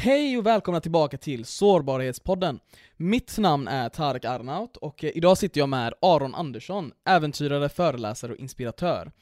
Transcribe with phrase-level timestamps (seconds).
[0.00, 2.60] Hej och välkomna tillbaka till Sårbarhetspodden.
[2.96, 8.32] Mitt namn är Tarek Arnaut och eh, idag sitter jag med Aron Andersson, äventyrare, föreläsare
[8.32, 9.12] och inspiratör.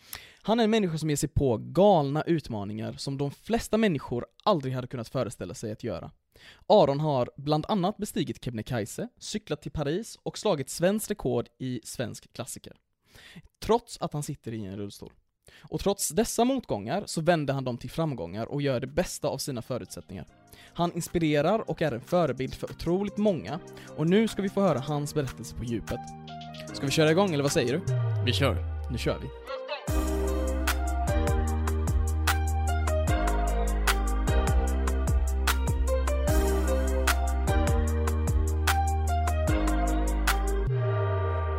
[0.43, 4.75] Han är en människa som ger sig på galna utmaningar som de flesta människor aldrig
[4.75, 6.11] hade kunnat föreställa sig att göra.
[6.67, 12.33] Aron har bland annat bestigit Kebnekaise, cyklat till Paris och slagit svenskt rekord i svensk
[12.33, 12.77] klassiker.
[13.63, 15.13] Trots att han sitter i en rullstol.
[15.59, 19.39] Och trots dessa motgångar så vänder han dem till framgångar och gör det bästa av
[19.39, 20.27] sina förutsättningar.
[20.75, 23.61] Han inspirerar och är en förebild för otroligt många
[23.97, 26.01] och nu ska vi få höra hans berättelse på djupet.
[26.75, 27.81] Ska vi köra igång eller vad säger du?
[28.25, 28.57] Vi kör.
[28.91, 29.29] Nu kör vi.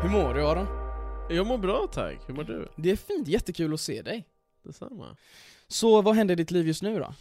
[0.02, 0.68] Hur mår du Aron?
[1.30, 2.68] Jag mår bra tack, hur mår du?
[2.76, 4.26] Det är fint, jättekul att se dig.
[4.64, 5.18] Detsamma.
[5.68, 7.14] Så vad händer i ditt liv just nu då?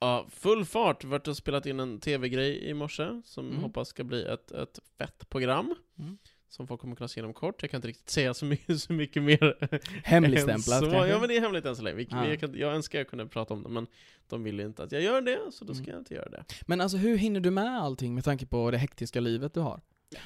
[0.00, 1.04] Ja, full fart.
[1.04, 3.62] Vart och spelat in en tv-grej i morse, som Mm.
[3.62, 5.74] hoppas ska bli ett, ett fett program.
[5.98, 6.18] Mm.
[6.48, 7.62] Som folk kommer kunna se inom kort.
[7.62, 9.56] Jag kan inte riktigt säga så mycket, så mycket mer.
[10.04, 11.08] Hemligstämplat kanske?
[11.08, 11.96] Ja men det är hemligt än så länge.
[11.96, 12.24] Vi, Ja.
[12.30, 13.86] vi, kan, jag önskar jag kunde prata om det, men
[14.28, 15.92] de vill inte att jag gör det, så då ska Mm.
[15.94, 16.44] jag inte göra det.
[16.66, 19.80] Men alltså hur hinner du med allting med tanke på det hektiska livet du har?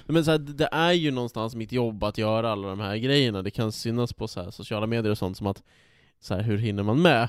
[0.06, 3.42] Men så här, det är ju någonstans mitt jobb att göra alla de här grejerna.
[3.42, 5.62] Det kan synas på så sociala medier och sånt som att,
[6.20, 7.28] så här, hur hinner man med?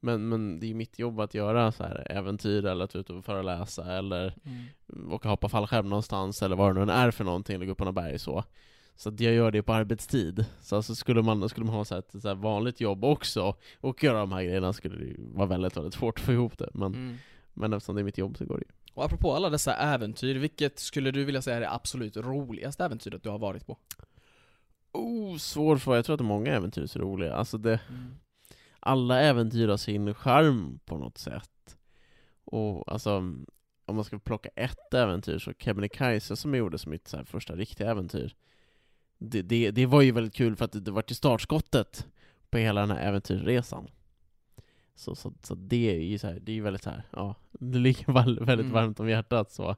[0.00, 3.24] Men, men det är mitt jobb att göra så här äventyr, eller att ut och
[3.24, 4.34] föreläsa, eller
[5.10, 7.78] åka hoppa fallskärm någonstans, eller vad det nu än är för någonting, eller gå upp
[7.78, 8.44] på några berg så.
[8.96, 10.44] Så att jag gör det på arbetstid.
[10.60, 13.54] Så alltså skulle, man, skulle man ha så här, ett så här vanligt jobb också,
[13.80, 16.70] och göra de här grejerna, skulle det vara väldigt, väldigt svårt att få ihop det.
[16.74, 17.16] Men, Mm.
[17.54, 18.72] men eftersom det är mitt jobb så går det ju.
[18.94, 23.22] Och apropå alla dessa äventyr, vilket skulle du vilja säga är det absolut roligaste äventyret
[23.22, 23.78] du har varit på?
[24.92, 25.98] Oh, svår fråga.
[25.98, 27.34] Jag tror att många äventyr är så roliga.
[27.34, 27.80] Alltså det,
[28.86, 31.76] alla äventyr har sin charm på något sätt.
[32.44, 33.16] Och alltså,
[33.86, 37.56] om man ska plocka ett äventyr så Kebnekaise som jag gjorde som mitt så första
[37.56, 38.34] riktiga äventyr.
[39.18, 42.06] Det, det, det var ju väldigt kul för att det, det var till startskottet
[42.50, 43.88] på hela den här äventyrsresan.
[44.94, 47.34] Så, så, så det är ju så här, det är ju väldigt så här, ja,
[47.52, 48.74] det ligger väl- väldigt Mm.
[48.74, 49.76] varmt om hjärtat så.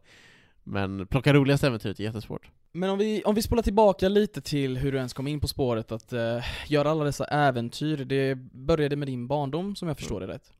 [0.65, 2.51] Men plocka roligaste äventyret är jättesvårt.
[2.79, 5.49] Men om vi, om vi spolar tillbaka lite till hur du ens kom in på
[5.49, 10.21] spåret att eh, göra alla dessa äventyr, det började med din barndom som jag förstår
[10.21, 10.53] det rätt.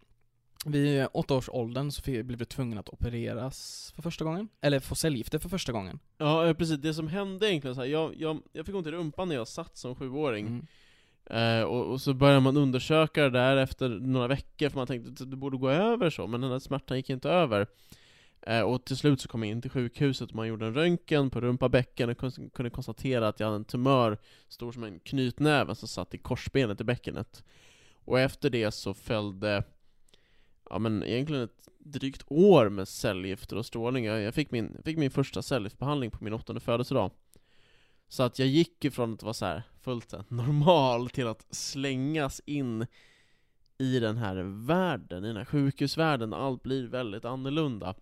[0.67, 4.95] Vid åtta års åldern så blev du tvungen att opereras för första gången, eller få
[4.95, 5.99] cellgifter för första gången.
[6.19, 6.79] Ja, eh, precis.
[6.79, 9.49] Det som hände egentligen så här, jag, jag, jag fick ont i rumpan när jag
[9.49, 10.47] satt som sjuåring.
[10.47, 11.61] Mm.
[11.61, 15.25] Eh, och, och så började man undersöka det där efter några veckor, för man tänkte
[15.25, 17.67] att det borde gå över så, men den där smärtan gick inte över.
[18.43, 21.31] Eh, och till slut så kom jag in till sjukhuset och man gjorde en röntgen
[21.31, 22.19] på rumpa, bäcken och
[22.53, 24.19] kunde konstatera att jag hade en tumör
[24.49, 27.45] stor som en knytnäve som satt i korsbenet i bäckenet.
[28.05, 29.65] Och efter det så följde,
[30.71, 34.05] ja men egentligen ett drygt år med cellgifter och strålning.
[34.05, 37.11] Jag fick min, fick min första cellgiftbehandling på min åttonde födelsedag.
[38.09, 42.87] Så att jag gick ifrån att vara så här fullt normal till att slängas in
[43.79, 47.95] i den här världen, i den här sjukhusvärlden, där allt blir väldigt annorlunda.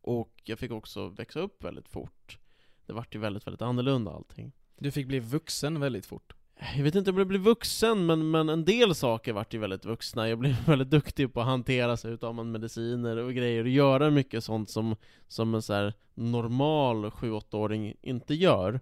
[0.00, 2.38] Och jag fick också växa upp väldigt fort.
[2.86, 4.52] Det vart ju väldigt, väldigt annorlunda allting.
[4.78, 6.32] Du fick bli vuxen väldigt fort.
[6.76, 9.84] Jag vet inte om jag blev vuxen, men, men en del saker vart ju väldigt
[9.84, 10.28] vuxna.
[10.28, 14.44] Jag blev väldigt duktig på att hantera sig utav mediciner och grejer, och göra mycket
[14.44, 14.96] sånt som,
[15.28, 18.80] som en så normal 7-8-åring inte gör.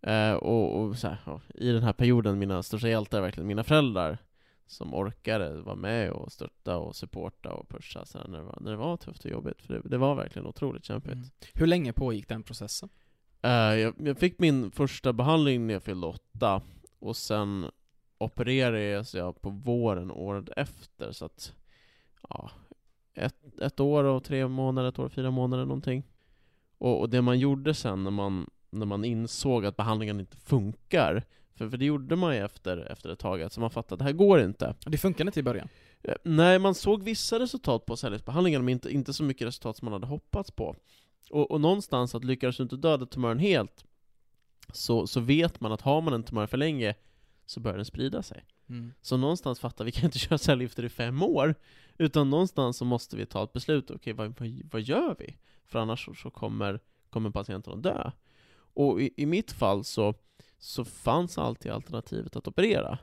[0.00, 3.46] Eh, och och så här, ja, i den här perioden, mina största hjältar är verkligen
[3.46, 4.18] mina föräldrar,
[4.72, 8.70] som orkade vara med och stötta och supporta och pusha så när, det var, när
[8.70, 9.62] det var tufft och jobbigt.
[9.62, 11.12] För det, det var verkligen otroligt kämpigt.
[11.12, 11.28] Mm.
[11.54, 12.88] Hur länge pågick den processen?
[13.42, 16.62] Eh, jag, jag fick min första behandling när jag fyllde åtta,
[16.98, 17.66] och sen
[18.18, 21.54] opererades jag på våren året efter, så att
[22.28, 22.50] ja,
[23.14, 26.04] ett, ett år och tre månader, ett år och fyra månader någonting.
[26.78, 31.24] Och, och det man gjorde sen när man, när man insåg att behandlingen inte funkar,
[31.54, 34.04] för, för det gjorde man ju efter, efter ett tag, så man fattade att det
[34.04, 34.74] här går inte.
[34.86, 35.68] Det funkade inte i början.
[36.02, 39.86] Eh, Nej, man såg vissa resultat på cellgiftsbehandlingen, men inte, inte så mycket resultat som
[39.86, 40.76] man hade hoppats på.
[41.30, 43.84] Och, och någonstans att lyckades du inte döda tumören helt,
[44.72, 46.94] så, så vet man att har man en tumör för länge,
[47.46, 48.44] så börjar den sprida sig.
[48.68, 48.92] Mm.
[49.02, 51.54] Så någonstans fattar vi kan inte köra cellgifter i fem år,
[51.98, 55.36] utan någonstans så måste vi ta ett beslut, okej vad, vad, vad gör vi?
[55.64, 58.10] För annars så, så kommer, kommer patienten att dö.
[58.74, 60.14] Och i, i mitt fall så,
[60.62, 62.98] så fanns alltid alternativet att operera.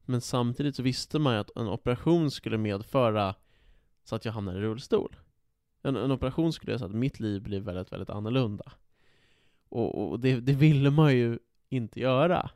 [0.00, 3.34] Men samtidigt så visste man ju att en operation skulle medföra
[4.04, 5.16] så att jag hamnade i rullstol.
[5.82, 8.72] En, en operation skulle göra så att mitt liv blev väldigt, väldigt annorlunda.
[9.68, 12.50] Och, och det, det ville man ju inte göra.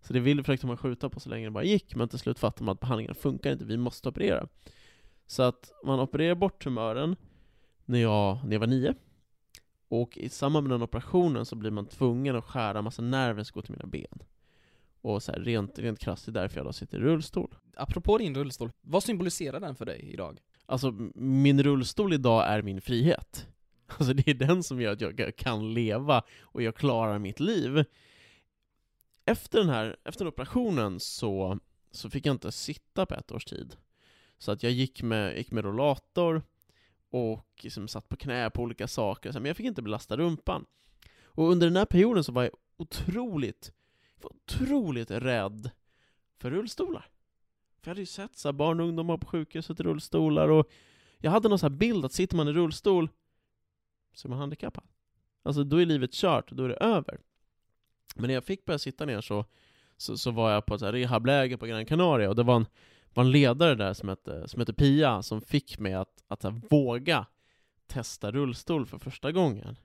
[0.00, 2.38] Så det ville försökte man skjuta på så länge det bara gick, men till slut
[2.38, 4.48] fattade man att behandlingen funkar inte, vi måste operera.
[5.26, 7.16] Så att man opererar bort tumören
[7.84, 8.94] när jag, när jag var nio.
[9.92, 13.54] Och i samband med den operationen så blir man tvungen att skära massa nerver som
[13.54, 14.22] går till mina ben.
[15.00, 17.54] Och så här, rent, rent krasst, det är därför jag då sitter i rullstol.
[17.76, 20.40] Apropå din rullstol, vad symboliserar den för dig idag?
[20.66, 23.46] Alltså, min rullstol idag är min frihet.
[23.86, 27.84] Alltså det är den som gör att jag kan leva och jag klarar mitt liv.
[29.24, 31.58] Efter den här, efter den operationen så,
[31.90, 33.76] så fick jag inte sitta på ett års tid.
[34.38, 36.42] Så att jag gick med, gick med rollator
[37.12, 40.66] och liksom satt på knä på olika saker, men jag fick inte belasta rumpan.
[41.24, 43.72] Och under den här perioden så var jag otroligt,
[44.22, 45.70] otroligt rädd
[46.38, 47.08] för rullstolar.
[47.80, 50.70] För jag hade ju sett så här barn och ungdomar på sjukhuset i rullstolar och
[51.18, 53.08] jag hade någon sån här bild att sitter man i rullstol
[54.14, 54.84] så är man handikappad.
[55.42, 57.20] Alltså då är livet kört, då är det över.
[58.14, 59.44] Men när jag fick börja sitta ner så,
[59.96, 62.66] så, så var jag på ett rehabläger på Gran Canaria och det var en,
[63.14, 66.60] var en ledare där som hette, som hette Pia som fick mig att, att här,
[66.70, 67.26] våga
[67.86, 69.76] testa rullstol för första gången.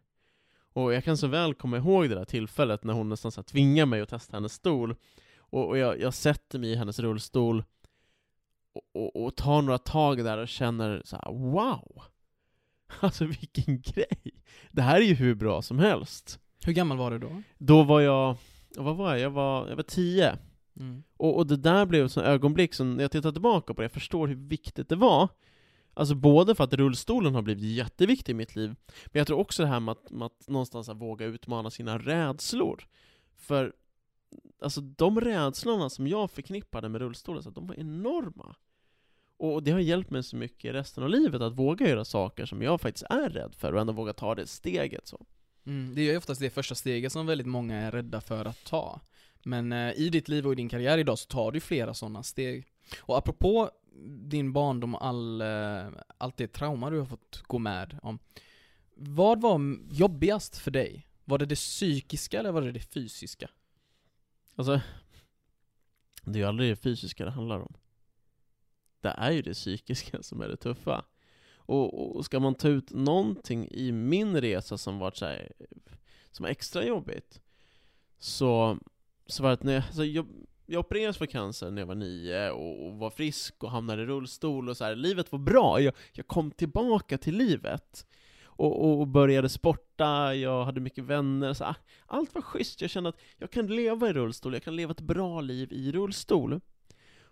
[0.73, 3.43] Och jag kan så väl komma ihåg det där tillfället när hon nästan så här,
[3.43, 4.95] tvingade mig att testa hennes stol.
[5.37, 7.63] Och, och jag, jag sätter mig i hennes rullstol
[8.73, 12.01] och, och, och tar några tag där och känner så här: wow!
[12.99, 14.41] Alltså vilken grej!
[14.71, 16.39] Det här är ju hur bra som helst.
[16.65, 17.41] Hur gammal var du då?
[17.57, 18.37] Då var jag,
[18.75, 19.19] vad var jag?
[19.19, 20.37] Jag var, jag var tio.
[20.79, 21.03] Mm.
[21.17, 23.85] Och, och det där blev ett sånt ögonblick som, när jag tittar tillbaka på det,
[23.85, 25.29] jag förstår hur viktigt det var.
[25.93, 28.75] Alltså både för att rullstolen har blivit jätteviktig i mitt liv,
[29.05, 32.87] men jag tror också det här med att, med att någonstans våga utmana sina rädslor.
[33.35, 33.73] För
[34.61, 38.55] alltså de rädslorna som jag förknippade med rullstolen, så de var enorma.
[39.37, 42.61] Och det har hjälpt mig så mycket resten av livet att våga göra saker som
[42.61, 45.25] jag faktiskt är rädd för och ändå våga ta det steget så.
[45.65, 48.65] Mm, det är ju oftast det första steget som väldigt många är rädda för att
[48.65, 49.01] ta.
[49.47, 52.23] Men eh, i ditt liv och i din karriär idag så tar du flera sådana
[52.23, 52.67] steg.
[53.01, 53.71] Och apropå
[54.07, 58.19] din barndom och all, eh, allt det trauma du har fått gå med om.
[58.95, 61.07] Vad var jobbigast för dig?
[61.25, 63.49] Var det det psykiska eller var det det fysiska?
[64.55, 64.81] Alltså,
[66.21, 67.73] det är ju aldrig det fysiska det handlar om.
[69.01, 71.05] Det är ju det psykiska som är det tuffa.
[71.55, 75.51] Och, och ska man ta ut någonting i min resa som varit så här,
[76.31, 77.41] som extra jobbigt,
[78.19, 78.79] så,
[79.27, 80.27] så var det att när jag, alltså jag,
[80.65, 84.05] jag opererades för cancer när jag var nio och, och var frisk och hamnade i
[84.05, 84.95] rullstol och så här.
[84.95, 88.07] livet var bra, jag, jag kom tillbaka till livet.
[88.59, 91.75] Och, och började sporta, jag hade mycket vänner, så, ah,
[92.05, 95.01] allt var schysst, jag kände att jag kan leva i rullstol, jag kan leva ett
[95.01, 96.59] bra liv i rullstol.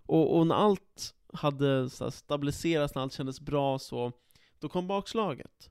[0.05, 4.11] Och, och när allt hade så här, stabiliserats, när allt kändes bra så,
[4.59, 5.69] då kom bakslaget.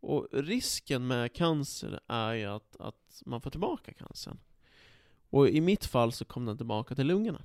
[0.00, 4.38] Och risken med cancer är ju att, att man får tillbaka cancern.
[5.32, 7.42] Och i mitt fall så kom den tillbaka till lungorna.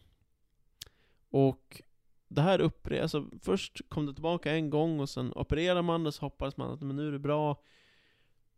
[1.30, 1.82] Och
[2.28, 6.12] det här upprepades, alltså först kom det tillbaka en gång och sen opererade man det
[6.12, 7.62] så hoppades man att men nu är det bra.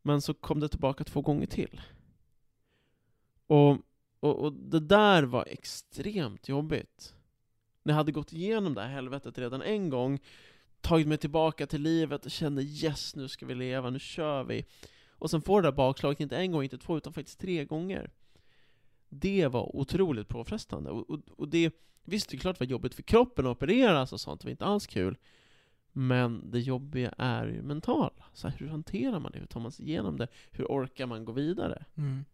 [0.01, 1.81] Men så kom det tillbaka två gånger till.
[3.47, 3.77] Och,
[4.19, 7.15] och, och det där var extremt jobbigt.
[7.83, 10.19] När jag hade gått igenom det här helvetet redan en gång,
[10.81, 14.65] tagit mig tillbaka till livet och kände yes, nu ska vi leva, nu kör vi.
[15.09, 18.11] Och sen får det där bakslaget inte en gång, inte två, utan faktiskt tre gånger.
[19.09, 20.89] Det var otroligt påfrestande.
[20.89, 21.73] Och, och, och det,
[22.03, 24.51] visst, det är klart det var jobbigt för kroppen att opereras och sånt, det var
[24.51, 25.17] inte alls kul.
[25.91, 28.25] Men det jobbiga är ju mentala.
[28.33, 29.39] Så här, hur hanterar man det?
[29.39, 30.27] Hur tar man sig igenom det?
[30.51, 31.86] Hur orkar man gå vidare?
[31.95, 32.25] Mm.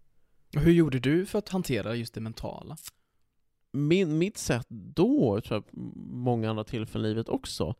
[0.55, 2.77] Och hur gjorde du för att hantera just det mentala?
[3.71, 5.63] Min, mitt sätt då, tror jag
[5.97, 7.75] många andra tillfällen i livet också,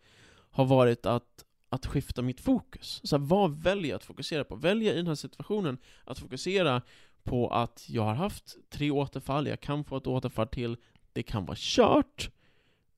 [0.52, 3.02] har varit att, att skifta mitt fokus.
[3.04, 4.56] Så här, vad väljer jag att fokusera på?
[4.56, 6.82] Väljer jag i den här situationen att fokusera
[7.26, 10.78] på att jag har haft tre återfall, jag kan få ett återfall till,
[11.14, 12.30] det kan vara kört,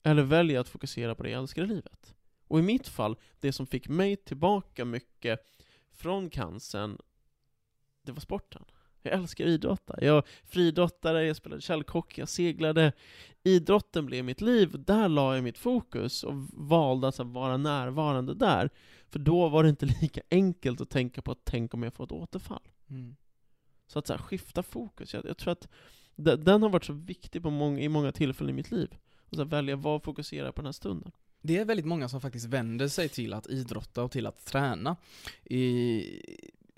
[0.02, 2.14] eller väljer jag att fokusera på det jag älskar i livet?
[2.48, 5.40] Och i mitt fall, det som fick mig tillbaka mycket
[5.92, 6.98] från cancern,
[8.02, 8.64] det var sporten.
[9.02, 10.04] Jag älskar idrotta.
[10.04, 12.92] Jag friidrottade, jag spelade källkock, jag seglade.
[13.42, 18.70] Idrotten blev mitt liv, där la jag mitt fokus och valde att vara närvarande där.
[19.08, 22.04] För då var det inte lika enkelt att tänka på att tänk om jag får
[22.04, 22.68] ett återfall.
[22.90, 23.16] Mm.
[23.88, 25.68] Så att så här, skifta fokus, jag, jag tror att
[26.16, 28.96] den har varit så viktig på många, i många tillfällen i mitt liv.
[29.30, 31.12] Och så här, välja vad fokusera på den här stunden.
[31.42, 34.96] Det är väldigt många som faktiskt vänder sig till att idrotta och till att träna.
[35.44, 36.02] I,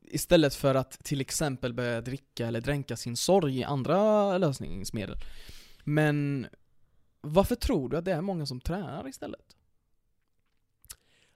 [0.05, 5.17] istället för att till exempel börja dricka eller dränka sin sorg i andra lösningsmedel.
[5.85, 6.47] Men
[7.21, 9.57] varför tror du att det är många som tränar istället?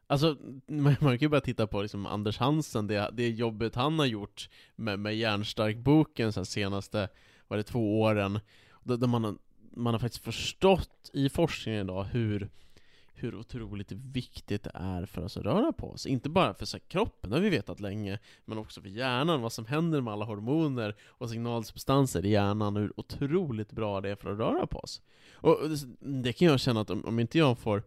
[0.06, 3.98] Alltså, man, man kan ju bara titta på liksom Anders Hansen, det, det jobbet han
[3.98, 7.08] har gjort med, med Järnstark-boken så senaste,
[7.48, 8.40] var det två åren,
[8.82, 9.36] där, där man, har,
[9.70, 12.50] man har faktiskt förstått i forskningen idag hur,
[13.14, 16.06] hur otroligt viktigt det är för oss att röra på oss.
[16.06, 19.42] Inte bara för så här, kroppen, det har vi vetat länge, men också för hjärnan,
[19.42, 24.10] vad som händer med alla hormoner och signalsubstanser i hjärnan, och hur otroligt bra det
[24.10, 25.02] är för att röra på oss.
[25.32, 25.86] Och det,
[26.22, 27.82] det kan jag känna att om, om inte jag får,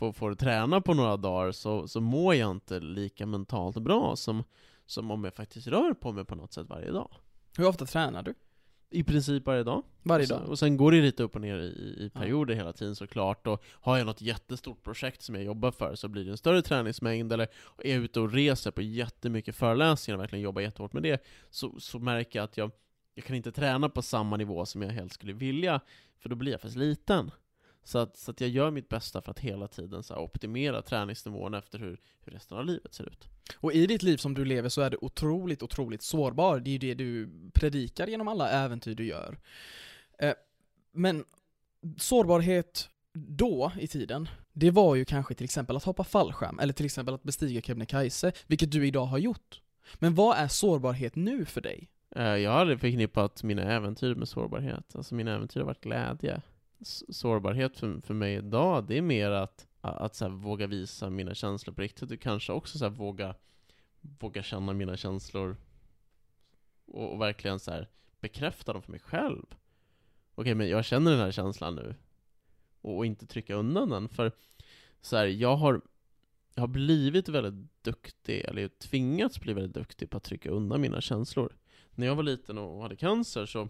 [0.00, 4.44] får, får träna på några dagar så, så mår jag inte lika mentalt bra som,
[4.86, 7.10] som om jag faktiskt rör på mig på något sätt varje dag.
[7.56, 8.34] Hur ofta tränar du?
[8.90, 9.82] I princip varje dag.
[10.02, 10.48] Varje och sen, dag?
[10.48, 12.20] Och sen går det lite upp och ner i, i Ja.
[12.20, 16.08] perioder hela tiden såklart, och har jag något jättestort projekt som jag jobbar för så
[16.08, 20.22] blir det en större träningsmängd, eller är jag ute och reser på jättemycket föreläsningar och
[20.22, 22.70] verkligen jobbar jättehårt med det, så, så märker jag att jag,
[23.14, 25.80] jag kan inte träna på samma nivå som jag helst skulle vilja,
[26.18, 27.30] för då blir jag för sliten.
[27.84, 31.54] Så att, så att jag gör mitt bästa för att hela tiden så optimera träningsnivån
[31.54, 33.28] efter hur, hur resten av livet ser ut.
[33.56, 36.60] Och i ditt liv som du lever så är du otroligt, otroligt sårbar.
[36.60, 39.38] Det är ju det du predikar genom alla äventyr du gör.
[40.18, 40.34] Eh,
[40.92, 41.24] men
[41.98, 46.86] sårbarhet då i tiden, det var ju kanske till exempel att hoppa fallskärm, eller till
[46.86, 49.60] exempel att bestiga Kebnekaise, vilket du idag har gjort.
[49.94, 51.88] Men vad är sårbarhet nu för dig?
[52.16, 54.96] Eh, Jag har aldrig förknippat mina äventyr med sårbarhet.
[54.96, 56.42] Alltså mina äventyr har varit glädje.
[56.82, 61.34] Sårbarhet för, för mig idag, det är mer att, att så här, våga visa mina
[61.34, 63.34] känslor på riktigt och kanske också så här, våga,
[64.00, 65.56] våga känna mina känslor
[66.86, 67.88] och, och verkligen så här,
[68.20, 69.46] bekräfta dem för mig själv.
[70.34, 71.94] Okej, men jag känner den här känslan nu.
[72.80, 74.32] Och, och inte trycka undan den, för
[75.00, 75.80] så här, jag har
[76.54, 81.00] jag har blivit väldigt duktig, eller tvingats bli väldigt duktig på att trycka undan mina
[81.00, 81.56] känslor
[81.90, 83.68] när jag var liten och hade cancer så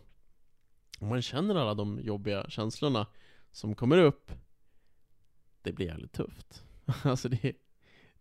[1.00, 3.06] om man känner alla de jobbiga känslorna
[3.50, 4.32] som kommer upp
[5.62, 6.64] Det blir jävligt tufft.
[7.04, 7.52] Alltså det,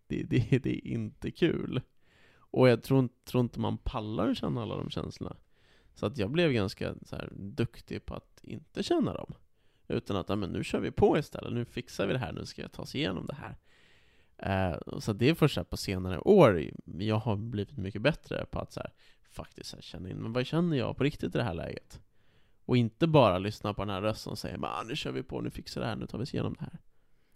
[0.07, 1.81] det, det, det är inte kul.
[2.51, 5.35] Och jag tror, inte- tror inte man pallar känna alla de känslorna.
[5.93, 9.33] Så att jag blev ganska så här, duktig på att inte känna dem.
[9.87, 12.61] Utan att, men nu kör vi på istället, nu fixar vi det här, nu ska
[12.61, 13.57] jag ta oss igenom det här.
[14.37, 16.71] Eh, så det är först här på senare år.
[16.85, 18.93] Jag har blivit mycket bättre på att så här,
[19.29, 22.01] faktiskt så här, känna in, men vad känner jag på riktigt i det här läget?
[22.69, 25.41] Och inte bara lyssna på den här rösten och säga "Men, nu kör vi på,
[25.41, 26.79] nu fixar det här, nu tar vi oss igenom det här.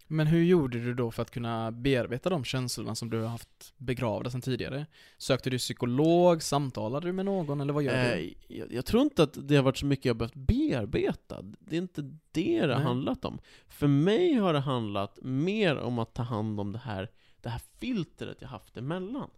[0.06, 3.74] Men hur gjorde du då för att kunna bearbeta de känslorna som du har haft
[3.76, 4.86] begravda sedan tidigare?
[5.18, 7.98] Sökte du psykolog, samtalade du med någon, eller vad gör du?
[7.98, 11.42] Eh, jag, jag tror inte att det har varit så mycket jag behövt bearbeta.
[11.42, 13.38] Det är inte det det har handlat om.
[13.68, 17.10] För mig har det handlat mer om att ta hand om det här,
[17.40, 19.30] det här filtret jag haft emellan.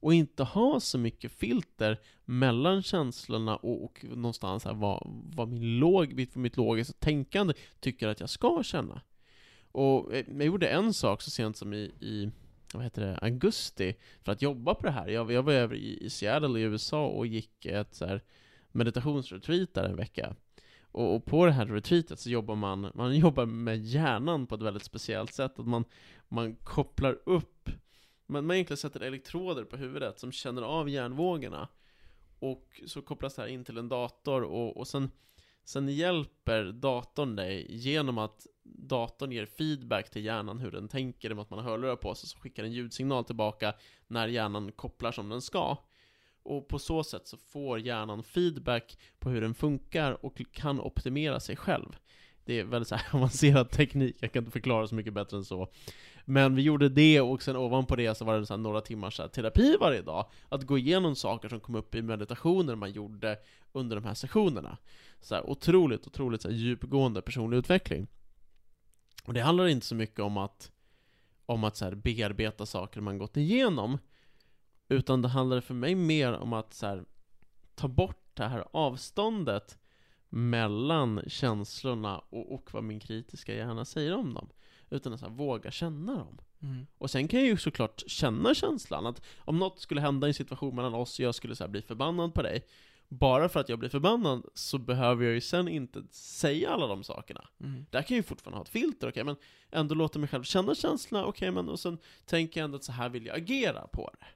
[0.00, 5.02] Och inte ha så mycket filter mellan känslorna och, och någonstans här vad,
[5.34, 9.00] vad min log, mitt, logiska tänkande tycker att jag ska känna.
[9.72, 12.30] Och eh, jag gjorde en sak så sent som i, i
[12.74, 15.08] vad heter det, augusti för att jobba på det här.
[15.08, 18.22] Jag, jag var över i, i Seattle i USA och gick ett så här
[18.72, 20.36] meditationsretreat där en vecka.
[20.96, 24.62] Och, och på det här retreatet så jobbar man, man jobbar med hjärnan på ett
[24.62, 25.58] väldigt speciellt sätt.
[25.58, 25.84] Att man,
[26.28, 27.70] man kopplar upp,
[28.26, 31.68] man, man egentligen sätter elektroder på huvudet som känner av hjärnvågorna.
[32.38, 35.10] Och så kopplas det här in till en dator och, och sen,
[35.64, 41.38] sen hjälper datorn dig genom att datorn ger feedback till hjärnan hur den tänker, om
[41.38, 43.74] att man har hörlurar på sig, så skickar en ljudsignal tillbaka
[44.06, 45.76] när hjärnan kopplar som den ska.
[46.42, 51.40] Och på så sätt så får hjärnan feedback på hur den funkar och kan optimera
[51.40, 51.96] sig själv.
[52.46, 55.44] Det är väldigt så här avancerad teknik, jag kan inte förklara så mycket bättre än
[55.44, 55.68] så.
[56.24, 59.16] Men vi gjorde det, och sen ovanpå det så var det så här några timmars
[59.16, 60.26] så här terapi varje dag.
[60.48, 63.38] Att gå igenom saker som kom upp i meditationer man gjorde
[63.72, 64.78] under de här sessionerna.
[65.20, 68.06] Så här, otroligt, otroligt så här, djupgående personlig utveckling.
[69.24, 70.70] Och det handlar inte så mycket om att,
[71.46, 73.98] om att så här, bearbeta saker man gått igenom,
[74.88, 77.04] utan det handlar för mig mer om att så här,
[77.74, 79.78] ta bort det här avståndet
[80.36, 84.48] mellan känslorna och, och vad min kritiska hjärna säger om dem.
[84.90, 86.38] Utan att så här, våga känna dem.
[86.62, 86.86] Mm.
[86.98, 90.34] Och sen kan jag ju såklart känna känslan att om något skulle hända i en
[90.34, 92.66] situation mellan oss och jag skulle så här, bli förbannad på dig,
[93.08, 97.04] bara för att jag blir förbannad så behöver jag ju sen inte säga alla de
[97.04, 97.44] sakerna.
[97.60, 97.86] Mm.
[97.90, 99.36] Där kan jag ju fortfarande ha ett filter, okej, men
[99.70, 102.92] ändå låta mig själv känna känslorna, okej, men och sen tänker jag ändå att så
[102.92, 104.26] här vill jag agera på det.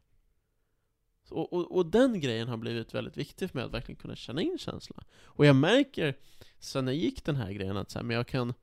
[1.30, 4.42] Och, och, och den grejen har blivit väldigt viktig för mig, att verkligen kunna känna
[4.42, 5.02] in känslorna.
[5.24, 6.14] Och jag märker,
[6.58, 8.54] sen jag gick den här grejen, att så här, men jag kan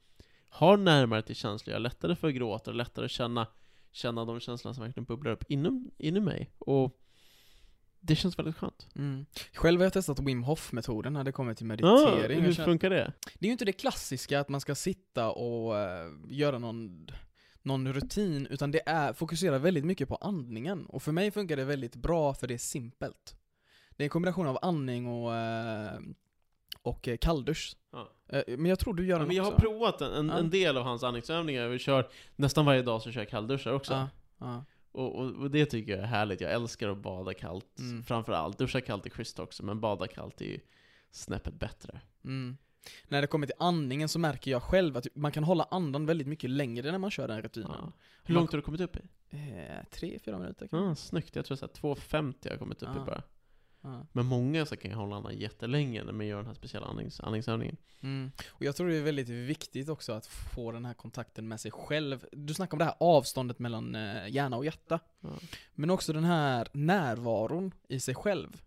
[0.50, 3.48] ha närmare till känslor, jag har lättare för att gråta, och lättare att känna,
[3.92, 6.52] känna de känslorna som verkligen bubblar upp inom, inom mig.
[6.60, 7.00] Och
[8.00, 8.88] det känns väldigt skönt.
[8.96, 9.26] Mm.
[9.54, 12.40] Själv har jag testat Wim Hof-metoden när det kommer till Ja, meditering.
[12.40, 13.14] hur Jag känner- funkar det?
[13.40, 17.08] Det är ju inte det klassiska att man ska sitta och eh, göra någon,
[17.68, 20.86] någon rutin, utan det är, fokuserar väldigt mycket på andningen.
[20.86, 23.36] Och för mig funkar det väldigt bra för det är simpelt.
[23.92, 26.00] Det är en kombination av andning och, eh,
[26.82, 27.76] och eh, kalldusch.
[27.92, 28.10] Ja.
[28.30, 29.62] Eh, Men jag tror du gör Ja, den men jag har också.
[29.62, 30.38] provat en, en, Ja.
[30.38, 34.08] en del av hans andningsövningar, vi kör nästan varje dag så kör jag kallduschar också.
[34.38, 34.66] Ja.
[34.92, 38.04] Och, och, och det tycker jag är härligt, jag älskar att bada kallt Mm.
[38.04, 38.58] framförallt.
[38.58, 40.60] Duscha kallt är schysst också, men bada kallt är ju
[41.12, 42.02] snäppet bättre.
[42.24, 42.58] Mm.
[43.08, 46.28] När det kommer till andningen så märker jag själv att man kan hålla andan väldigt
[46.28, 47.72] mycket längre när man kör den rutinen.
[47.82, 47.92] Ja.
[48.24, 49.02] Hur långt har du kommit upp i?
[49.30, 50.92] Eh, tre, fyra minuter kanske.
[50.92, 53.02] Ah, snyggt, jag tror såhär 2.50 har jag kommit upp Ja.
[53.02, 53.24] i bara.
[53.82, 54.06] Ja.
[54.12, 57.20] Men många så kan jag hålla andan jättelänge när man gör den här speciella andnings,
[57.20, 57.78] andningsövningen.
[58.02, 58.32] Mm.
[58.50, 61.72] Och jag tror det är väldigt viktigt också att få den här kontakten med sig
[61.72, 62.26] själv.
[62.32, 65.00] Du snackar om det här avståndet mellan eh, hjärna och hjärta.
[65.20, 65.30] Ja.
[65.74, 68.62] Men också den här närvaron i sig själv.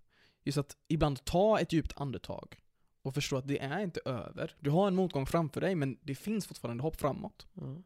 [0.45, 2.57] Just att ibland ta ett djupt andetag
[3.03, 4.55] och förstå att det är inte över.
[4.61, 7.47] Du har en motgång framför dig men det finns fortfarande hopp framåt.
[7.55, 7.83] Ja.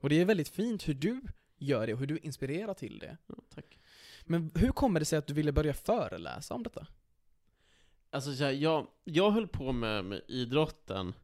[0.00, 1.20] Och det är väldigt fint hur du
[1.56, 3.16] gör det och hur du inspirerar till det.
[3.26, 3.78] Ja, tack.
[4.24, 6.86] Men hur kommer det sig att du ville börja föreläsa om detta?
[8.10, 11.14] Alltså så här, jag, jag höll på med, med idrotten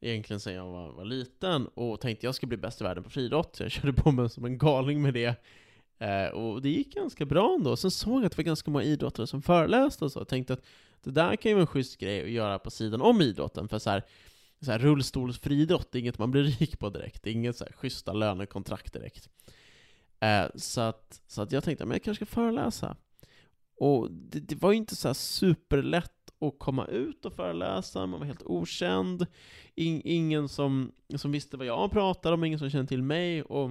[0.00, 3.10] egentligen sedan jag var, var liten och tänkte jag skulle bli bäst i världen på
[3.10, 3.60] friidrott.
[3.60, 5.44] Jag körde på mig som en galning med det.
[6.00, 7.76] Eh, och det gick ganska bra ändå.
[7.76, 10.20] Sen såg jag att det var ganska många idrottare som föreläste och så.
[10.20, 10.64] Jag tänkte att
[11.02, 13.68] det där kan ju vara en schysst grej att göra på sidan om idrotten.
[13.68, 14.02] För så här,
[14.60, 17.22] så här rullstolsfriidrott, det är inget man blir rik på direkt.
[17.22, 19.28] Det är inget så här schyssta lönekontrakt direkt.
[20.20, 22.96] Eh, så, att, så att jag tänkte att jag kanske ska föreläsa.
[23.76, 28.20] Och det, det var ju inte så här superlätt att komma ut och föreläsa, man
[28.20, 29.26] var helt okänd.
[29.74, 33.42] In, ingen som, som visste vad jag pratade om, ingen som kände till mig.
[33.42, 33.70] Och,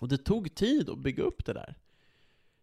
[0.00, 1.74] och det tog tid att bygga upp det där.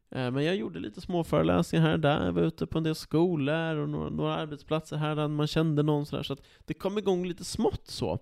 [0.09, 2.83] Eh, Men jag gjorde lite små föreläsningar här och där, jag var ute på en
[2.83, 6.73] del skolor och några, några arbetsplatser här där man kände någon sådär, så att det
[6.73, 8.19] kom igång lite smått så.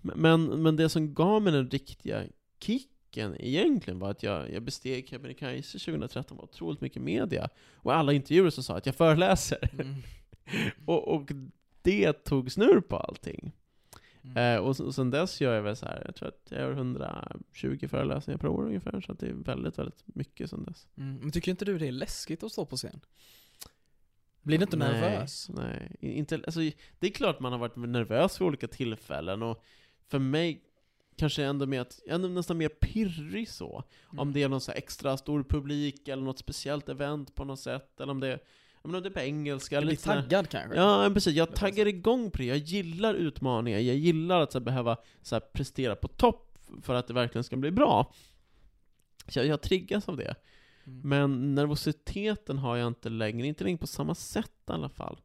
[0.00, 2.22] Men, men det som gav mig den riktiga
[2.60, 7.48] kicken egentligen var att jag, jag besteg Kebnekaise 2013, var otroligt mycket media.
[7.74, 9.70] Och alla intervjuer så sa att jag föreläser.
[9.72, 9.94] Mm.
[10.86, 11.30] och, och
[11.82, 13.52] det tog snurr på allting.
[14.26, 14.56] Mm.
[14.56, 16.72] Eh, och, och sen dess gör jag väl så här, jag tror att jag gör
[16.72, 20.88] 120 föreläsningar per år ungefär, så att det är väldigt, väldigt mycket sen dess.
[20.96, 21.16] Mm.
[21.16, 23.00] Men tycker inte du det är läskigt att stå på scen?
[24.42, 25.50] Blir du inte nej, nervös?
[25.54, 26.60] Nej, inte, alltså,
[26.98, 29.64] det är klart man har varit nervös vid olika tillfällen, och
[30.08, 30.62] för mig
[31.16, 33.84] kanske ändå mer att, ändå nästan mer pirrig så.
[34.12, 34.18] Mm.
[34.18, 38.00] Om det är någon så extra stor publik, eller något speciellt event på något sätt,
[38.00, 38.38] eller om det,
[38.94, 40.78] om det är på engelska, eller blir lite sådär- taggad kanske?
[40.78, 41.34] Ja, men precis.
[41.34, 42.44] Jag taggar igång på det.
[42.44, 43.78] Jag gillar utmaningar.
[43.78, 47.44] Jag gillar att så här, behöva så här, prestera på topp för att det verkligen
[47.44, 48.12] ska bli bra.
[49.28, 50.34] Så jag, jag triggas av det.
[50.84, 51.00] Mm.
[51.08, 55.20] Men nervositeten har jag inte längre, inte längre på samma sätt i alla fall.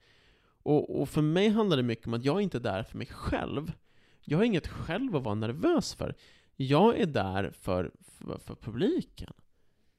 [0.63, 3.07] Och, och för mig handlar det mycket om att jag inte är där för mig
[3.07, 3.71] själv.
[4.21, 6.15] Jag har inget själv att vara nervös för.
[6.55, 9.33] Jag är där för, för, för publiken.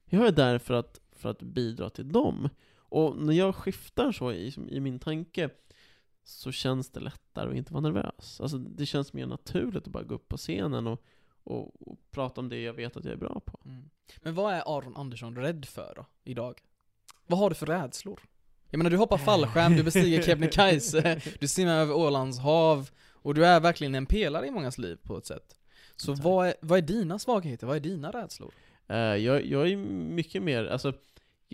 [0.05, 2.48] Jag är där för att, för att bidra till dem.
[2.92, 5.50] Och när jag skiftar så i, i min tanke
[6.24, 8.40] så känns det lättare att inte vara nervös.
[8.40, 11.05] Alltså det känns mer naturligt att bara gå upp på scenen och,
[11.44, 13.59] och, och prata om det jag vet att jag är bra på.
[13.64, 13.90] Mm.
[14.20, 16.61] Men vad är Aron Andersson rädd för då, idag?
[17.26, 18.20] Vad har du för rädslor?
[18.70, 23.46] Jag menar du hoppar fallskärm, du bestiger Kebnekaise, du simmar över Ålands hav och du
[23.46, 25.57] är verkligen en pelare i mångas liv på ett sätt.
[25.96, 27.66] Så vad är, vad är dina svagheter?
[27.66, 28.55] Vad är dina rädslor?
[28.88, 30.92] Eh, jag, jag är mycket mer, alltså,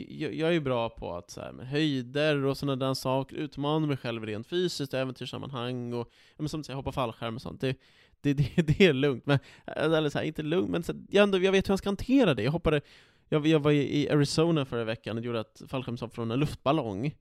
[0.09, 3.87] jag, jag är bra på att så här, med höjder och sådana där saker, utmana
[3.87, 7.61] mig själv rent fysiskt, äventyrssammanhang och, ja, men som du säger, hoppa fallskärm och sånt.
[7.61, 7.77] Det,
[8.21, 11.03] det, det, det är lugnt, men, eh, eller så här, inte lugnt, men så, här,
[11.11, 12.43] jag, ändå, jag vet hur jag ska hantera det.
[12.43, 12.81] Jag hoppade,
[13.29, 17.15] jag, jag var i i Arizona förra veckan och gjorde ett fallskärmshopp från en luftballong.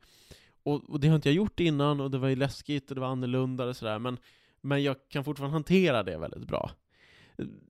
[0.64, 3.02] Och, och det har inte jag gjort innan, och det var ju läskigt och det
[3.02, 4.18] var annorlunda och sådär, men,
[4.62, 6.72] men jag kan fortfarande hantera det väldigt bra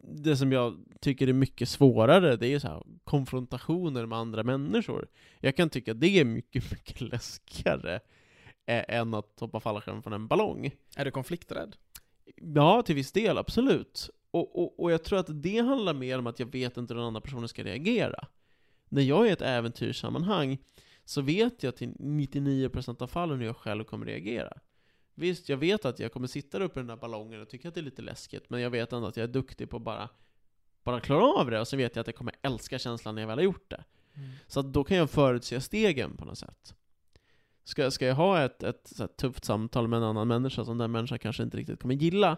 [0.01, 5.07] det som jag tycker är mycket svårare, det är så här konfrontationer med andra människor.
[5.39, 7.95] Jag kan tycka det är mycket, mycket läskigare
[8.65, 10.71] eh, än att hoppa fallskärm från en ballong.
[10.95, 11.75] Är du konflikträdd?
[12.35, 14.09] Ja, till viss del, absolut.
[14.31, 16.99] Och, och, och jag tror att det handlar mer om att jag vet inte hur
[16.99, 18.27] den andra personen ska reagera.
[18.89, 20.57] När jag är i ett äventyrssammanhang
[21.05, 24.53] så vet jag till 99% av fallen hur jag själv kommer reagera.
[25.19, 27.67] Visst, jag vet att jag kommer sitta där uppe i den där ballongen och tycka
[27.67, 29.83] att det är lite läskigt, men jag vet ändå att jag är duktig på att
[29.83, 30.09] bara,
[30.83, 33.27] bara klara av det, och så vet jag att jag kommer älska känslan när jag
[33.27, 33.83] väl har gjort det.
[34.47, 36.75] Så att då kan jag förutse stegen på något sätt.
[37.63, 40.77] Ska, ska jag ha ett, ett så här tufft samtal med en annan människa som
[40.77, 42.37] den människan kanske inte riktigt kommer gilla,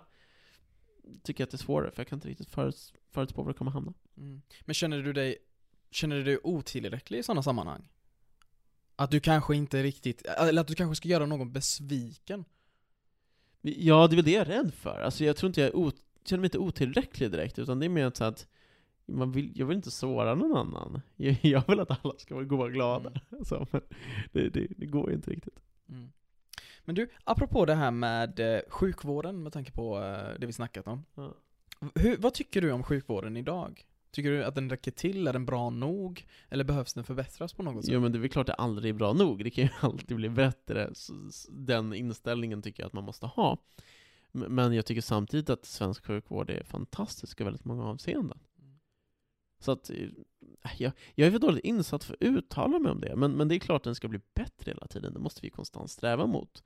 [1.23, 3.57] tycker jag att det är svårare, för jag kan inte riktigt föruts, förutspå var det
[3.57, 3.93] kommer hamna.
[4.17, 4.41] Mm.
[4.65, 5.37] Men känner du dig,
[5.91, 7.89] känner du dig otillräcklig i sådana sammanhang?
[8.95, 12.45] Att du kanske inte riktigt, eller att du kanske ska göra någon besviken?
[13.61, 15.01] Ja, det är väl det jag är rädd för.
[15.01, 18.11] Alltså jag tror inte jag ot- känner mig inte otillräcklig direkt, utan det är mer
[18.13, 18.47] så att
[19.05, 21.01] man vill, jag vill inte såra någon annan.
[21.15, 23.11] Jag, jag vill att alla ska vara glada.
[23.43, 23.81] Så, men
[24.31, 25.59] det, det, det går inte riktigt.
[25.89, 26.11] Mm.
[26.85, 30.87] Men du, apropå det här med eh, sjukvården, med tanke på eh, det vi snackat
[30.87, 31.05] om.
[31.15, 31.33] Ja.
[31.95, 33.85] Hur, vad tycker du om sjukvården idag?
[34.11, 35.27] Tycker du att den räcker till?
[35.27, 36.25] Är den bra nog?
[36.49, 37.93] Eller behövs den förbättras på något sätt?
[37.93, 40.17] Jo men det är väl klart det aldrig är bra nog, det kan ju alltid
[40.17, 40.89] bli bättre.
[40.93, 41.13] Så-
[41.51, 43.57] Den inställningen tycker jag att man måste ha.
[44.31, 48.39] Men jag tycker samtidigt att svensk sjukvård är fantastisk i väldigt många avseenden.
[49.59, 49.95] Så att, eh,
[50.77, 53.55] jag, jag är för dåligt insatt för att uttala mig om det, men, men det
[53.55, 56.63] är klart att den ska bli bättre hela tiden, det måste vi konstant sträva mot.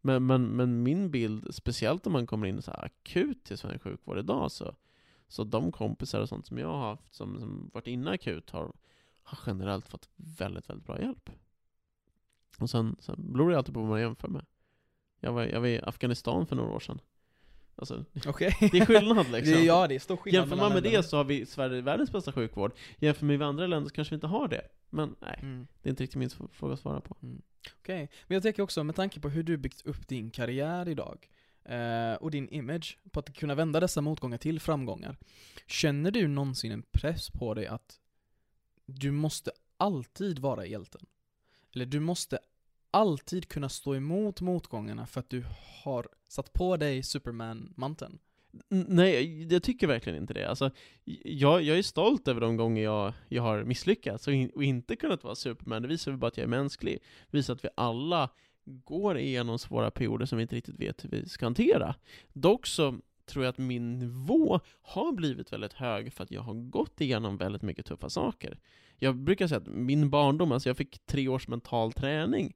[0.00, 3.82] Men, men, men min bild, speciellt om man kommer in så här akut till svensk
[3.84, 4.74] sjukvård idag, så,
[5.34, 8.72] så de kompisar och sånt som jag har haft som, som varit inne akut har,
[9.22, 11.30] har generellt fått väldigt, väldigt bra hjälp.
[12.58, 14.44] Och sen, sen beror det alltid på vad man jämför med.
[15.20, 17.00] Jag var, jag var i Afghanistan för några år sedan.
[17.76, 18.56] Alltså, Okej.
[18.72, 19.54] det är skillnad liksom.
[19.54, 21.02] Det- ja, det är stor skillnad Jämför man med länderna.
[21.02, 22.72] det så har vi Sverige världens bästa sjukvård.
[22.98, 24.68] Jämför med andra länder så kanske vi inte har det.
[24.90, 25.66] Men nej, Mm.
[25.82, 27.16] det är inte riktigt min fråga att svara på.
[27.80, 31.28] Okej, men jag tänker också med tanke på hur du byggt upp din karriär idag
[31.64, 35.16] eh, och din image på att kunna vända dessa motgångar till framgångar.
[35.66, 38.00] Känner du någonsin en press på dig att
[38.86, 41.06] du måste alltid vara hjälten?
[41.74, 42.38] Eller du måste
[42.90, 45.44] alltid kunna stå emot motgångarna för att du
[45.84, 48.18] har satt på dig Superman-manteln?
[48.68, 50.48] Nej, jag tycker verkligen inte det.
[50.48, 50.70] Alltså,
[51.24, 54.96] jag, jag är stolt över de gånger jag, jag har misslyckats och, in, och inte
[54.96, 55.82] kunnat vara Superman.
[55.82, 56.98] Det visar väl bara att jag är mänsklig.
[57.30, 58.30] Det visar att vi alla
[58.64, 61.94] går igenom svåra perioder som vi inte riktigt vet hur vi ska hantera.
[62.32, 66.54] Dock så tror jag att min nivå har blivit väldigt hög för att jag har
[66.54, 68.58] gått igenom väldigt mycket tuffa saker.
[68.96, 72.54] Jag brukar säga att min barndom, alltså jag fick tre års mental träning.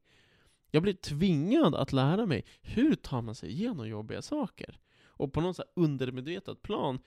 [0.70, 4.78] Jag blev tvingad att lära mig hur tar man sig igenom jobbiga saker.
[5.04, 6.98] Och på något så här undermedvetet plan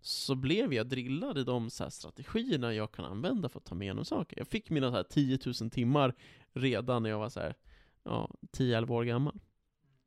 [0.00, 3.74] så blev jag drillad i de så här strategierna jag kan använda för att ta
[3.74, 4.38] mig igenom saker.
[4.38, 6.14] Jag fick mina så här 10 000 timmar
[6.52, 7.54] redan när jag var så här,
[8.04, 9.40] ja, 10-11 år gammal.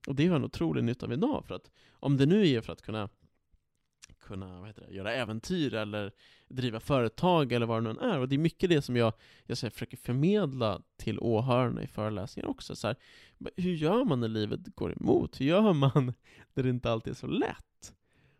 [0.08, 2.74] Och det har en otrolig nytta av idag, för att om det nu är för
[2.74, 3.10] att kunna,
[4.20, 6.12] kunna vad heter det, göra äventyr eller
[6.48, 9.14] driva företag eller vad det nu än är, och det är mycket det som jag,
[9.46, 12.76] jag så här, försöker förmedla till åhörarna i föreläsningar också.
[12.76, 12.96] Så här,
[13.56, 15.42] hur gör man när livet går emot?
[15.42, 16.14] Hur gör man
[16.54, 17.94] när det inte alltid är så lätt?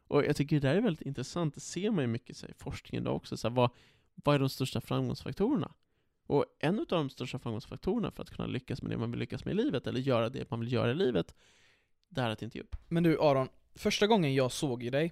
[0.08, 2.52] Och jag tycker det där är väldigt intressant, det ser man ju mycket så här,
[2.52, 3.70] i forskningen idag också, så här, vad,
[4.16, 5.72] vad är de största framgångsfaktorerna?
[6.26, 9.46] Och en av de största framgångsfaktorerna för att kunna lyckas med det man vill lyckas
[9.46, 11.36] med i livet, eller göra det man vill göra i livet,
[12.10, 12.76] det är att inte ge upp.
[12.88, 15.12] Men du Aron, första gången jag såg dig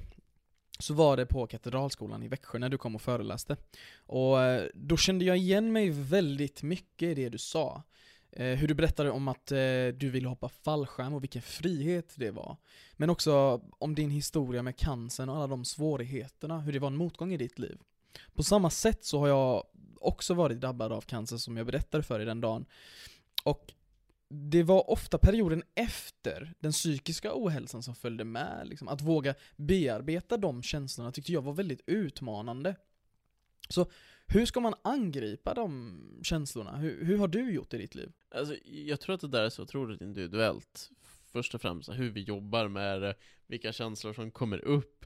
[0.80, 3.58] så var det på Katedralskolan i Växjö när du kom och föreläste.
[3.96, 7.84] Och eh, då kände jag igen mig väldigt mycket i det du sa.
[8.32, 9.58] Eh, hur du berättade om att eh,
[9.94, 12.58] du ville hoppa fallskärm och vilken frihet det var.
[12.94, 16.96] Men också om din historia med cancern och alla de svårigheterna, hur det var en
[16.96, 17.78] motgång i ditt liv.
[18.34, 19.64] På samma sätt så har jag
[19.96, 22.66] också varit drabbad av cancer som jag berättade för er den dagen.
[23.44, 23.74] Och
[24.30, 28.68] det var ofta perioden efter den psykiska ohälsan som följde med.
[28.68, 28.88] Liksom.
[28.88, 32.76] Att våga bearbeta de känslorna tyckte jag var väldigt utmanande.
[33.70, 33.86] Så
[34.28, 36.78] hur ska man angripa de känslorna?
[36.78, 38.12] Hur, hur har du gjort i ditt liv?
[38.36, 40.90] Alltså, jag tror att det där är så otroligt individuellt.
[41.32, 43.16] Först och främst hur vi jobbar med det,
[43.48, 45.06] vilka känslor som kommer upp.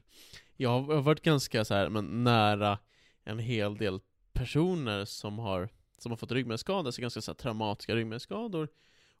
[0.56, 2.78] Jag har, jag har varit ganska så här, men nära
[3.26, 4.00] en hel del
[4.32, 8.68] personer som har, som har fått ryggmärgsskador, så ganska så här, traumatiska ryggmärgsskador.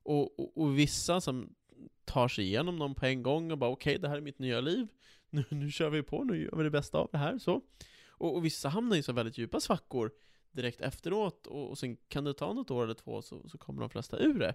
[0.02, 1.54] Och, och, och vissa som
[2.04, 4.60] tar sig igenom dem på en gång och bara okej, det här är mitt nya
[4.60, 4.88] liv.
[5.30, 7.38] Nu, nu kör vi på, nu gör vi det bästa av det här.
[7.38, 7.60] så.
[8.08, 10.10] Och, och vissa hamnar i så väldigt djupa svackor
[10.52, 13.80] direkt efteråt och, och sen kan det ta något år eller två så, så kommer
[13.80, 14.54] de flesta ur det.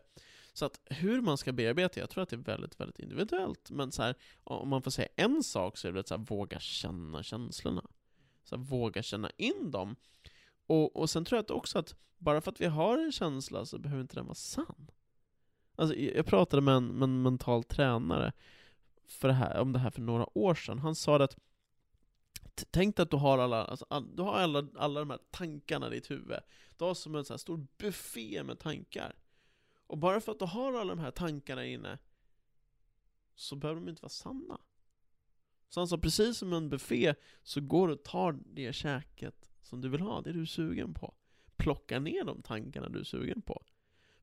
[0.53, 3.71] Så att hur man ska bearbeta, jag tror att det är väldigt, väldigt individuellt.
[3.71, 6.25] Men så här, om man får säga en sak så är det att så här,
[6.25, 7.83] våga känna känslorna.
[8.43, 9.95] Så här, våga känna in dem.
[10.67, 13.65] Och, och sen tror jag att också att bara för att vi har en känsla
[13.65, 14.91] så behöver inte den vara sann.
[15.75, 18.33] Alltså, jag pratade med en, med en mental tränare
[19.07, 20.79] för det här, om det här för några år sedan.
[20.79, 21.37] Han sa att
[22.71, 25.87] Tänk dig att du har alla, alltså, all, du har alla, alla de här tankarna
[25.87, 26.39] i ditt huvud.
[26.77, 29.15] Du har som en så här stor buffé med tankar.
[29.87, 31.97] Och bara för att du har alla de här tankarna inne
[33.35, 34.59] så behöver de inte vara sanna.
[35.71, 39.81] Så han sa, precis som en buffé så går du och tar det käket som
[39.81, 41.13] du vill ha, det du är sugen på.
[41.57, 43.63] Plocka ner de tankarna du är sugen på.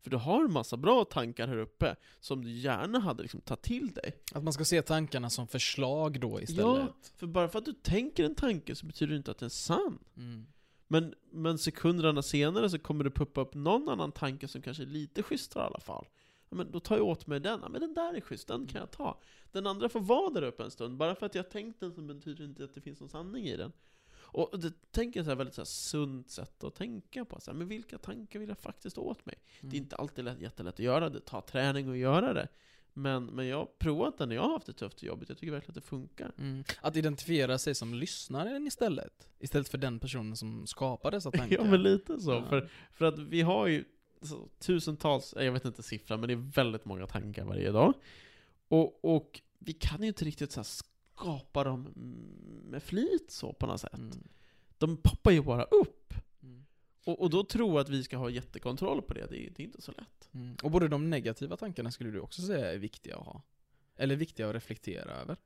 [0.01, 3.63] För du har en massa bra tankar här uppe som du gärna hade liksom tagit
[3.63, 4.13] till dig.
[4.33, 7.13] Att man ska se tankarna som förslag då Ja, istället.
[7.17, 9.51] för bara för att du tänker en tanke så betyder det inte att den är
[9.51, 9.99] sann.
[10.17, 10.47] Mm.
[10.89, 14.87] Men, men sekunderna senare så kommer det puppa upp någon annan tanke som kanske är
[14.87, 16.07] lite schysstare i alla fall.
[16.51, 17.61] Ja, men då tar jag åt mig den.
[17.63, 19.21] Ja, men den där är schysst, den kan jag ta.
[19.53, 20.97] Den andra får vara där uppe en stund.
[20.97, 23.45] Bara för att jag tänkt den så betyder det inte att det finns någon sanning
[23.47, 23.73] i den.
[24.31, 27.41] Och det tänker jag så här väldigt så här sunt sätt att tänka på.
[27.41, 29.35] Så här, men vilka tankar vill jag faktiskt åt mig?
[29.61, 32.49] Det är inte alltid lätt, jättelätt att göra det, ta träning och göra det.
[32.93, 35.39] Men, men jag har provat den när jag har haft det tufft och jobbigt, jag
[35.39, 36.33] tycker verkligen att det funkar.
[36.39, 36.65] Mm.
[36.81, 39.29] Att identifiera sig som lyssnaren istället.
[39.39, 41.57] Istället för den personen som skapar dessa tankar.
[41.61, 42.45] Ja men lite så, Ja.
[42.49, 43.85] för, för att vi har ju
[44.23, 47.95] så, tusentals, jag vet inte siffran, men det är väldigt många tankar varje dag.
[48.69, 51.83] Och, och vi kan ju inte riktigt så skapa dem
[52.65, 53.95] med flit så på något sätt.
[53.99, 54.29] Mm.
[54.79, 56.15] De poppar ju bara upp.
[56.43, 56.65] Mm.
[57.05, 59.65] Och, och då tro att vi ska ha jättekontroll på det, det, är- det är
[59.65, 60.29] inte så lätt.
[60.33, 60.57] Mm.
[60.63, 63.43] Och både de negativa tankarna skulle du också säga är viktiga att ha?
[63.97, 65.37] Eller viktiga att reflektera över?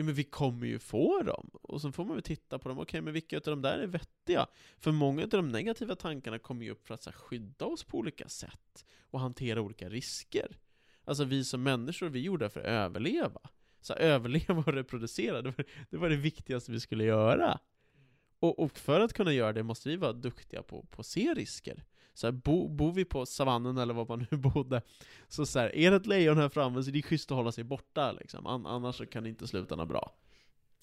[0.00, 2.78] Ja men vi kommer ju få dem, och så får man väl titta på dem,
[2.78, 4.46] okej men vilka av de där är vettiga?
[4.78, 7.84] För många av de negativa tankarna kommer ju upp för att så här, skydda oss
[7.84, 10.58] på olika sätt, och hantera olika risker.
[11.04, 13.40] Alltså vi som människor, vi gjorde för att överleva.
[13.80, 17.58] Så här, överleva och reproducera, det var, det var det viktigaste vi skulle göra.
[18.40, 21.34] Och, och för att kunna göra det måste vi vara duktiga på, på att se
[21.34, 21.84] risker.
[22.18, 24.82] Så här, bo, bor vi på savannen eller var man nu bodde,
[25.28, 27.52] så, så här, är det ett lejon här framme så är det schysst att hålla
[27.52, 28.46] sig borta liksom.
[28.46, 30.12] An, annars så kan det inte sluta något bra.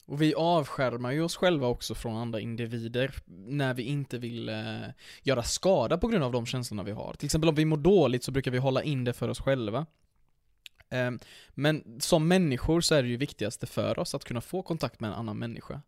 [0.05, 3.15] Och vi avskärmar ju oss själva också från andra individer
[3.47, 4.81] när vi inte vill eh,
[5.23, 7.13] göra skada på grund av de känslorna vi har.
[7.13, 9.85] Till exempel om vi mår dåligt så brukar vi hålla in det för oss själva.
[10.89, 11.11] Eh,
[11.49, 15.07] men som människor så är det ju viktigaste för oss att kunna få kontakt med
[15.07, 15.81] en annan människa.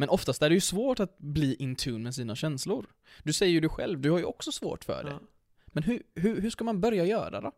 [0.00, 2.86] Men oftast är det ju svårt att bli in tune med sina känslor.
[3.22, 5.10] Du säger ju det själv, du har ju också svårt för det.
[5.10, 5.20] Ja.
[5.66, 7.52] Men hur, hur, hur ska man börja göra då?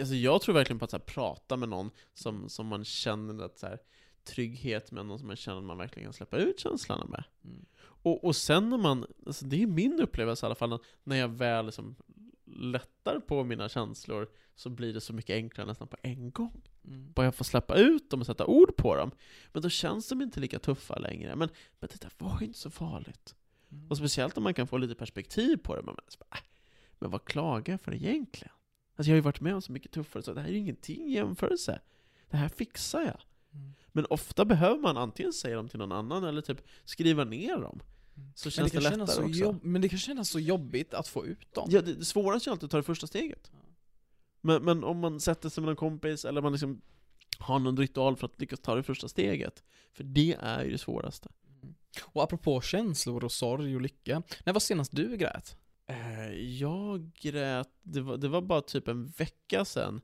[0.00, 3.44] Alltså jag tror verkligen på att så här, prata med någon som, som man känner
[3.44, 3.78] att så här,
[4.24, 7.24] trygghet med, någon som man känner att man verkligen kan släppa ut känslorna med.
[7.44, 7.66] Mm.
[7.80, 11.28] Och, och sen när man, alltså det är min upplevelse i alla fall, när jag
[11.28, 11.96] väl liksom
[12.58, 16.62] lättar på mina känslor så blir det så mycket enklare nästan på en gång.
[16.84, 17.12] Mm.
[17.12, 19.10] Bara jag får släppa ut dem och sätta ord på dem.
[19.52, 21.36] Men då känns de inte lika tuffa längre.
[21.36, 21.48] Men,
[21.80, 23.34] men det där var ju inte så farligt.
[23.72, 23.88] Mm.
[23.88, 25.82] Och speciellt om man kan få lite perspektiv på det.
[25.82, 26.44] Men, bara, äh,
[26.98, 28.54] men vad klagar jag för egentligen?
[28.96, 30.58] Alltså jag har ju varit med om så mycket tuffare, så det här är ju
[30.58, 31.80] ingenting i jämförelse.
[32.30, 33.20] Det här fixar jag.
[33.52, 33.74] Mm.
[33.88, 37.80] Men ofta behöver man antingen säga dem till någon annan eller typ skriva ner dem.
[38.38, 39.40] Så Men känns det, det, lättare så också.
[39.40, 41.68] jobb, men det kan kännas så jobbigt att få ut dem.
[41.70, 43.50] Ja, det, det svåraste är alltid att ta det första steget.
[44.40, 46.80] Men, men om man sätter sig med någon kompis, eller man liksom
[47.38, 49.62] har någon ritual för att lyckas ta det första steget.
[49.92, 51.28] För det är ju det svåraste.
[52.04, 55.56] Och apropå känslor och sorg och lycka, när var senast du grät?
[55.86, 60.00] Eh, Jag grät, det var, det var bara typ en vecka sedan.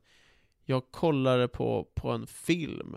[0.65, 2.95] Jag kollade på, på en film.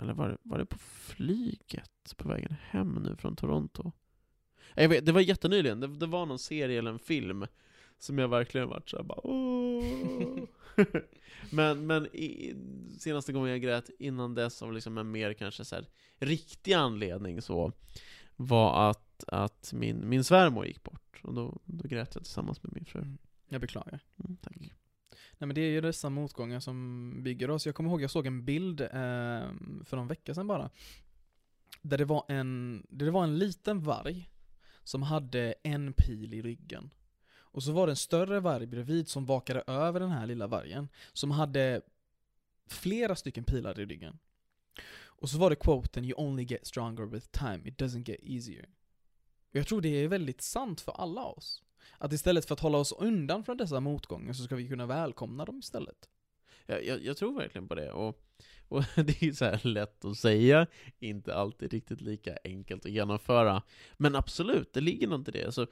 [0.00, 3.92] Eller var det, var det på flyget på vägen hem nu från Toronto?
[4.74, 7.46] Jag vet, det var jättenyligen, det, det var någon serie eller en film
[7.98, 10.44] som jag verkligen varit såhär bara Åh.
[11.50, 12.54] Men, men i,
[12.98, 17.42] senaste gången jag grät innan dess av liksom en mer kanske så här riktig anledning
[17.42, 17.72] så
[18.36, 22.72] var att, att min, min svärmor gick bort, och då, då grät jag tillsammans med
[22.74, 23.04] min fru.
[23.48, 24.00] Jag beklagar.
[24.24, 24.56] Mm, tack.
[25.10, 27.66] Nej men det är ju dessa motgångar som bygger oss.
[27.66, 28.88] Jag kommer ihåg, jag såg en bild eh,
[29.84, 30.70] för någon vecka sedan bara.
[31.82, 34.30] Där det var en, där det var en liten varg
[34.84, 36.90] som hade en pil i ryggen.
[37.52, 40.88] Och så var det en större varg bredvid som vakade över den här lilla vargen.
[41.12, 41.82] Som hade
[42.66, 44.18] flera stycken pilar i ryggen.
[45.20, 48.68] Och så var det quoten 'You only get stronger with time, it doesn't get easier'
[49.50, 51.62] Och Jag tror det är väldigt sant för alla oss.
[51.98, 55.44] Att istället för att hålla oss undan från dessa motgångar så ska vi kunna välkomna
[55.44, 56.08] dem istället.
[56.66, 58.22] Jag, jag, jag tror verkligen på det, och,
[58.68, 60.66] och det är ju så här lätt att säga,
[60.98, 63.62] inte alltid riktigt lika enkelt att genomföra.
[63.96, 65.44] Men absolut, det ligger något i det.
[65.44, 65.66] Alltså,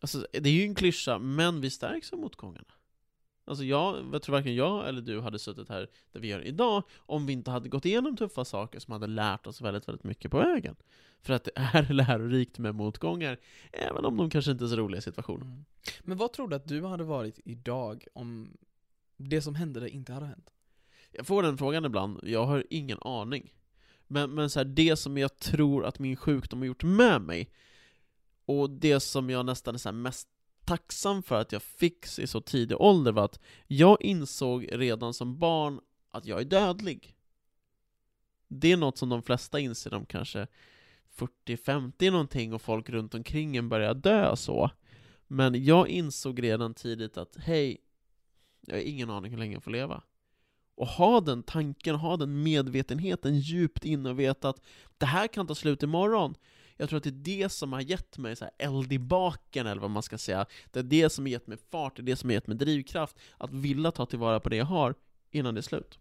[0.00, 2.74] alltså, det är ju en klyscha, men vi stärks av motgångarna.
[3.44, 6.82] Alltså jag, jag tror varken jag eller du hade suttit här där vi gör idag
[6.98, 10.30] om vi inte hade gått igenom tuffa saker som hade lärt oss väldigt, väldigt mycket
[10.30, 10.76] på vägen.
[11.20, 13.38] För att det är lärorikt med motgångar,
[13.72, 15.44] även om de kanske inte är så roliga situationer.
[15.44, 15.64] Mm.
[16.00, 18.56] Men vad tror du att du hade varit idag om
[19.16, 20.50] det som hände dig inte hade hänt?
[21.10, 23.52] Jag får den frågan ibland, jag har ingen aning.
[24.06, 27.50] Men, men så här, det som jag tror att min sjukdom har gjort med mig,
[28.44, 30.28] och det som jag nästan är mest
[30.64, 35.38] tacksam för att jag fick i så tidig ålder var att jag insåg redan som
[35.38, 37.16] barn att jag är dödlig.
[38.48, 40.46] Det är något som de flesta inser, de kanske
[41.16, 44.70] 40-50 någonting och folk runt omkring en börjar dö så.
[45.26, 47.78] Men jag insåg redan tidigt att hej,
[48.60, 50.02] jag har ingen aning hur länge jag får leva.
[50.74, 54.62] Och ha den tanken, ha den medvetenheten djupt inne och veta att
[54.98, 56.34] det här kan ta slut imorgon.
[56.76, 59.66] Jag tror att det är det som har gett mig så här eld i baken,
[59.66, 60.46] eller vad man ska säga.
[60.70, 62.56] Det är det som har gett mig fart, det är det som har gett mig
[62.56, 64.94] drivkraft, att vilja ta tillvara på det jag har
[65.30, 65.98] innan det är slut.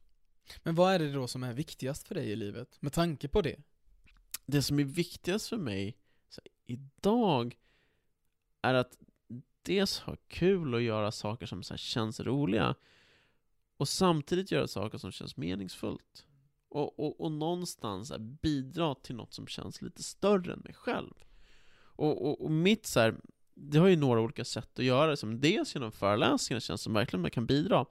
[0.64, 2.78] Men vad är det då som är viktigast för dig i livet?
[2.82, 3.60] Med tanke på det?
[4.46, 5.98] Det som är viktigast för mig
[6.36, 7.58] här, idag
[8.62, 8.98] är att
[9.62, 12.76] dels ha kul och göra saker som så känns roliga,
[13.78, 16.26] och samtidigt göra saker som känns meningsfullt.
[16.72, 21.14] Och, och, och någonstans bidra till något som känns lite större än mig själv.
[21.76, 23.16] Och, och, och mitt så här,
[23.54, 26.94] det har ju några olika sätt att göra det, som dels genom föreläsningar känns som
[26.94, 27.86] verkligen man kan bidra,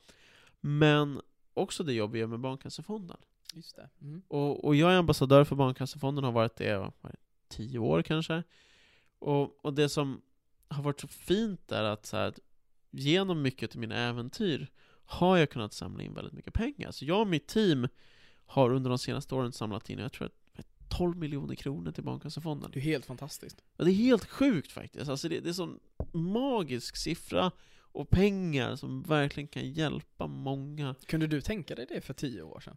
[0.60, 1.20] men
[1.54, 3.16] också det jobb vi gör med Barncancerfonden.
[3.54, 3.90] Just det.
[4.00, 4.22] Mm.
[4.28, 6.92] Och, och jag är ambassadör för Barncancerfonden, har varit det det,
[7.48, 8.42] tio år kanske.
[9.18, 10.22] Och, och det som
[10.68, 12.38] har varit så fint är att, så här, att
[12.90, 14.70] genom mycket av mina äventyr
[15.04, 16.90] har jag kunnat samla in väldigt mycket pengar.
[16.90, 17.88] Så jag och mitt team
[18.50, 22.70] har under de senaste åren samlat in, jag tror att 12 miljoner kronor till Barncancerfonden.
[22.70, 23.62] Det är helt fantastiskt.
[23.76, 25.10] Ja, det är helt sjukt faktiskt.
[25.10, 25.80] Alltså det, det är sån
[26.12, 27.50] magisk siffra
[27.92, 30.94] och pengar som verkligen kan hjälpa många.
[31.06, 32.76] Kunde du tänka dig det för tio år sedan?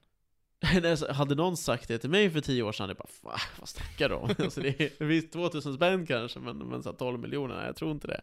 [0.85, 3.69] Alltså, hade någon sagt det till mig för tio år sedan, det bara Va, vad
[3.69, 4.29] snackar du om?
[4.37, 7.75] alltså det är visst 2000 spänn kanske, men, men så här 12 miljoner, nej, jag
[7.75, 8.21] tror inte det.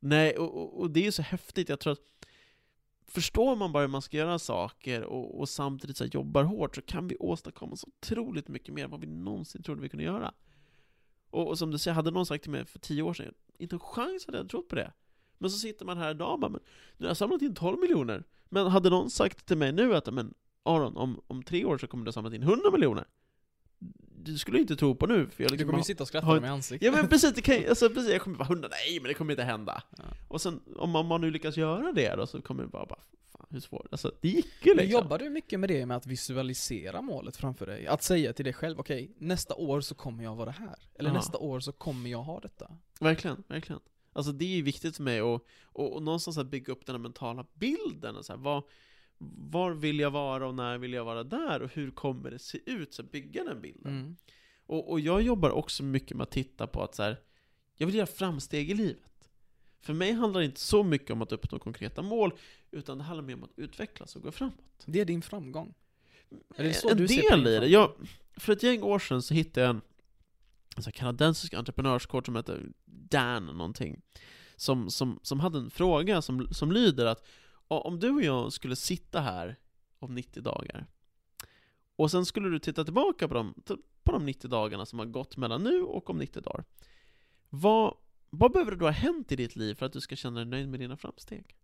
[0.00, 2.17] Nej, och, och, och det är så häftigt, jag tror att
[3.08, 6.74] Förstår man bara hur man ska göra saker och, och samtidigt så här jobbar hårt
[6.74, 10.04] så kan vi åstadkomma så otroligt mycket mer än vad vi någonsin trodde vi kunde
[10.04, 10.34] göra.
[11.30, 13.76] Och, och som du säger, hade någon sagt till mig för tio år sedan, inte
[13.76, 14.92] en chans hade jag trott på det.
[15.38, 16.60] Men så sitter man här idag och bara, men
[16.96, 18.24] nu har jag samlat in 12 miljoner.
[18.48, 21.86] Men hade någon sagt till mig nu att, men Aron, om, om tre år så
[21.86, 23.04] kommer du ha samlat in 100 miljoner.
[24.24, 26.20] Du skulle inte tro på nu, för jag Du liksom kommer ju sitta och har-
[26.20, 26.86] skratta med ansiktet.
[26.86, 29.32] Ja men precis, det kan, alltså, precis jag kommer bara 100, nej men det kommer
[29.32, 29.82] inte hända.
[29.98, 30.04] Ja.
[30.28, 32.86] Och sen, om man, om man nu lyckas göra det då, så kommer det bara,
[32.86, 33.00] bara
[33.32, 34.90] fan hur svårt, alltså det gick ju liksom.
[34.90, 37.86] jobbar du mycket med det med att visualisera målet framför dig?
[37.86, 40.76] Att säga till dig själv, okej, nästa år så kommer jag vara här.
[40.98, 41.14] Eller Ja.
[41.14, 42.70] nästa år så kommer jag ha detta.
[43.00, 43.80] Verkligen, verkligen.
[44.12, 46.94] Alltså det är ju viktigt för mig och, och, och någonstans att bygga upp den
[46.94, 48.62] här mentala bilden och så här, vad,
[49.18, 52.58] var vill jag vara och när vill jag vara där och hur kommer det se
[52.66, 52.94] ut?
[52.94, 53.92] Så bygga den bilden.
[53.92, 54.16] Mm.
[54.66, 57.20] Och, och jag jobbar också mycket med att titta på att så här,
[57.76, 59.30] jag vill göra framsteg i livet.
[59.80, 62.32] För mig handlar det inte så mycket om att uppnå konkreta mål,
[62.70, 64.84] utan det handlar mer om att utvecklas och gå framåt.
[64.86, 65.74] Det är din framgång.
[66.56, 67.66] Är det så en du ser del din i det.
[67.66, 67.92] Jag,
[68.36, 69.80] för ett gäng år sedan så hittade jag en,
[70.86, 74.00] en kanadensisk entreprenörscoach som heter Dan någonting.
[74.56, 77.26] Som, som, som hade en fråga som, som lyder att "Ja,
[77.68, 79.56] om du och jag skulle sitta här
[79.98, 80.86] om 90 dagar
[81.98, 83.54] och sen skulle du titta tillbaka på de,
[84.02, 86.64] på de 90 dagarna som har gått mellan nu och om 90 dagar.
[87.48, 87.96] Vad,
[88.30, 90.46] vad behöver det då ha hänt i ditt liv för att du ska känna dig
[90.46, 91.56] nöjd med dina framsteg?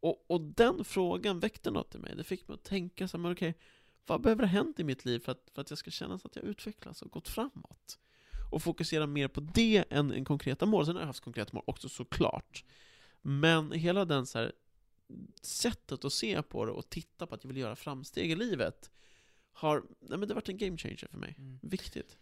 [0.00, 2.14] Och, och den frågan väckte något i mig.
[2.16, 3.54] Det fick mig att tänka så här, men okej,
[4.06, 6.28] vad behöver ha hänt i mitt liv för att, för att jag ska känna så
[6.28, 7.98] att jag utvecklas och gått framåt?
[8.50, 10.86] Och fokusera mer på det än än konkreta mål.
[10.86, 12.64] Sen har jag haft konkreta mål också såklart.
[13.22, 14.52] Men hela den så här
[15.42, 18.90] sättet att se på det och titta på att jag vill göra framsteg i livet
[19.52, 21.34] har, nej men det har varit en game changer för mig.
[21.38, 21.58] Mm.
[21.62, 22.18] Viktigt.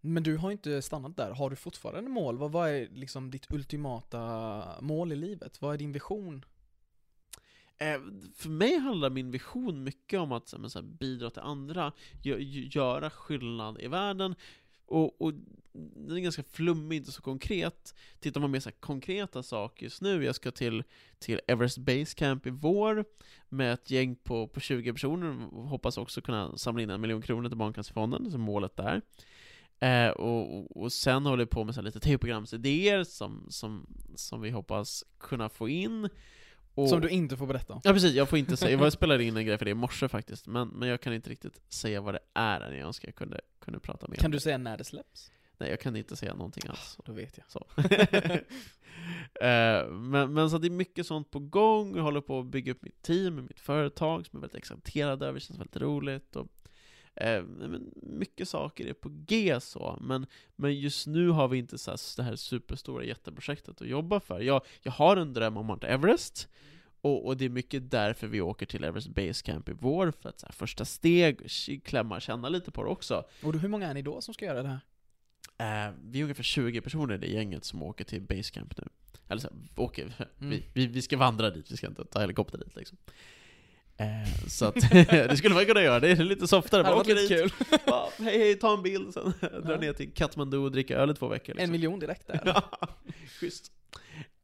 [0.00, 1.30] Men du har inte stannat där.
[1.30, 2.38] Har du fortfarande mål?
[2.38, 5.60] Vad, vad är liksom ditt ultimata mål i livet?
[5.60, 6.44] Vad är din vision?
[7.78, 8.00] Eh,
[8.34, 11.92] för mig handlar min vision mycket om att så här, bidra till andra,
[12.22, 14.34] gö- gö- göra skillnad i världen.
[14.92, 15.32] Och, och
[15.94, 17.94] den är ganska flummig, inte så konkret.
[18.20, 20.84] Tittar man mer så här, konkreta saker just nu, jag ska till,
[21.18, 23.04] till Everest Base Camp i vår
[23.48, 27.22] med ett gäng på, på 20 personer och hoppas också kunna samla in en miljon
[27.22, 29.02] kronor till Barncancerfonden, som målet där.
[29.80, 33.86] Eh, och, och- och sen håller jag på med så här lite tv-programsidéer som, som,
[34.14, 36.08] som vi hoppas kunna få in.
[36.74, 37.80] Och, Som du inte får berätta om.
[37.84, 40.08] Ja precis, jag får inte säga, jag spelade in en grej för det i morse
[40.08, 43.14] faktiskt, men, men jag kan inte riktigt säga vad det är än, jag önskar jag
[43.14, 44.42] kunde, kunde prata mer Kan du det.
[44.42, 45.32] säga när det släpps?
[45.58, 46.98] Nej, jag kan inte säga någonting alls.
[47.04, 47.50] Då vet jag.
[47.50, 47.66] Så.
[49.40, 52.72] Eh, men, men så det är mycket sånt på gång, jag håller på att bygga
[52.72, 56.36] upp mitt team, mitt företag som jag är väldigt exalterad över, känns väldigt roligt.
[56.36, 56.48] Och,
[57.14, 61.78] eh, men mycket saker är på G så, men, men just nu har vi inte
[61.78, 64.40] så här, det här superstora jätteprojektet att jobba för.
[64.40, 66.48] Jag, jag har en dröm om Mount Everest,
[67.00, 70.28] och, och det är mycket därför vi åker till Everest Base Camp i vår, för
[70.28, 71.50] att så här, första steg,
[71.84, 73.24] klämma, känna lite på det också.
[73.42, 74.80] Och hur många är ni då som ska göra det här?
[75.58, 78.88] Eh, vi är ungefär 20 personer i det gänget som åker till Basecamp nu.
[79.28, 80.50] Eller så, här, åker, Mm.
[80.50, 82.98] vi, vi, vi ska vandra dit, vi ska inte ta helikopter dit liksom.
[83.96, 86.82] Eh, så att, det skulle man kunna göra, det är lite softare.
[86.82, 87.78] Det Bara åker lite dit, kul.
[87.86, 89.80] bara, hej hej, ta en bild, sen dra Ja.
[89.80, 91.52] ner till Kathmandu och dricka öl i två veckor.
[91.52, 91.72] En Liksom.
[91.72, 92.62] miljon direkt där.
[93.40, 93.72] Schysst.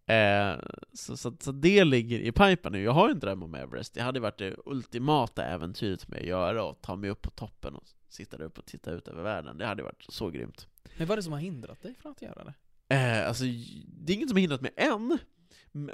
[0.07, 0.59] Eh,
[0.92, 2.82] så, så, så det ligger i pipen nu.
[2.82, 3.94] Jag har ju en dröm om Everest.
[3.94, 7.74] Det hade varit det ultimata äventyret med att göra och ta mig upp på toppen
[7.74, 9.59] och sitta där uppe och titta ut över världen.
[9.59, 10.66] Det hade varit så grymt.
[10.96, 12.55] Men vad är det som har hindrat dig från att göra det?
[12.94, 13.44] Eh, alltså,
[13.86, 15.18] det är inget som har hindrat mig än,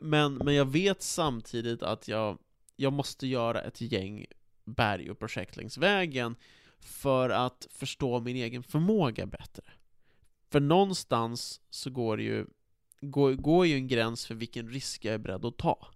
[0.03, 2.39] men, men jag vet samtidigt att jag,
[2.77, 4.27] jag måste göra ett gäng
[4.65, 6.37] berg och projekt längs vägen
[6.81, 9.63] för att förstå min egen förmåga bättre.
[10.51, 12.47] För någonstans så går det ju
[13.01, 15.87] går, går ju en gräns för vilken risk jag är beredd att ta.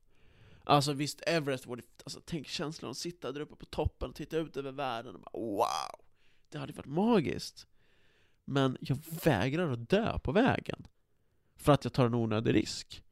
[0.64, 4.36] Alltså visst, Everest vore, alltså tänk känslan att sitta där uppe på toppen och titta
[4.36, 6.04] ut över världen och bara wow!
[6.48, 7.66] Det hade varit magiskt.
[8.44, 10.86] Men jag vägrar att dö på vägen.
[11.56, 13.02] För att jag tar en onödig risk.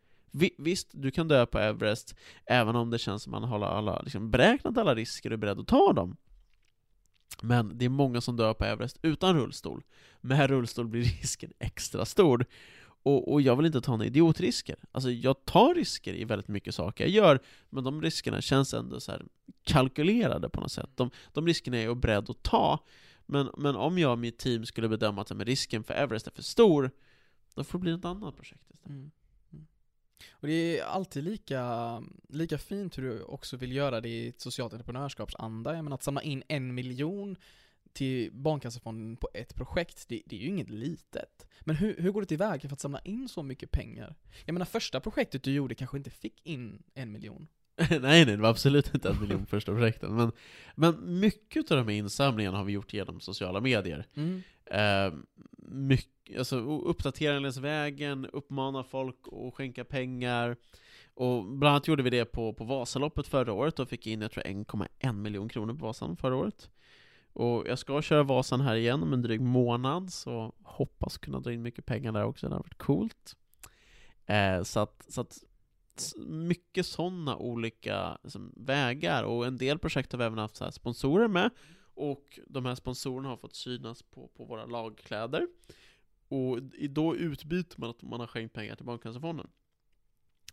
[0.58, 2.14] Visst, du kan dö på Everest,
[2.46, 5.36] även om det känns som att man har alla, liksom beräknat alla risker och är
[5.36, 6.16] beredd att ta dem.
[7.42, 9.82] Men det är många som dör på Everest utan rullstol.
[10.20, 12.46] Med rullstol blir risken extra stor.
[13.02, 14.76] Och, och, jag vill inte ta några idiotrisker.
[14.92, 19.00] Alltså jag tar risker i väldigt mycket saker jag gör, men de riskerna känns ändå
[19.00, 19.12] så
[19.62, 20.90] kalkylerade på något sätt.
[20.94, 22.84] De, de riskerna är jag beredd att ta,
[23.26, 26.42] men, men om jag och mitt team skulle bedöma att risken för Everest är för
[26.42, 26.90] stor,
[27.54, 28.98] då får det bli ett annat projekt istället.
[28.98, 29.10] Mm.
[30.30, 34.40] Och det är alltid lika, lika fint hur du också vill göra det i ett
[34.40, 35.74] socialt entreprenörskapsanda.
[35.74, 37.36] Jag menar att samla in en miljon
[37.92, 41.46] till Barncancerfonden på ett projekt, det, det, är ju inget litet.
[41.60, 44.14] Men hur, hur går det tillväga för att samla in så mycket pengar?
[44.44, 47.48] Jag menar första projektet du gjorde kanske inte fick in en miljon.
[47.90, 50.14] nej, nej, det var absolut inte en miljon första projekten.
[50.16, 50.32] Men,
[50.74, 54.06] men mycket av de här insamlingarna har vi gjort genom sociala medier.
[54.14, 54.42] Mm.
[54.66, 55.18] Eh,
[55.68, 60.56] mycket, alltså uppdatera längs vägen, uppmana folk att skänka pengar.
[61.14, 64.30] Och bland annat gjorde vi det på, på Vasaloppet förra året och fick in, jag
[64.30, 66.70] tror 1,1 miljon kronor på Vasan förra året.
[67.32, 71.52] Och jag ska köra Vasan här igen om en dryg månad, så hoppas kunna dra
[71.52, 73.36] in mycket pengar där också, det har varit coolt.
[74.26, 75.38] Eh, så att, så att
[76.26, 81.28] mycket sådana olika liksom, vägar, och en del projekt har vi även haft så sponsorer
[81.28, 81.50] med,
[81.94, 85.48] och de här sponsorerna har fått synas på, på våra lagkläder.
[86.28, 89.46] Och då utbyter man att man har skänkt pengar till Barncancerfonden.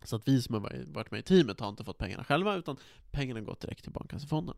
[0.04, 2.78] Så att vi som har varit med i teamet har inte fått pengarna själva, utan
[3.12, 4.56] pengarna har gått direkt till Barncancerfonden.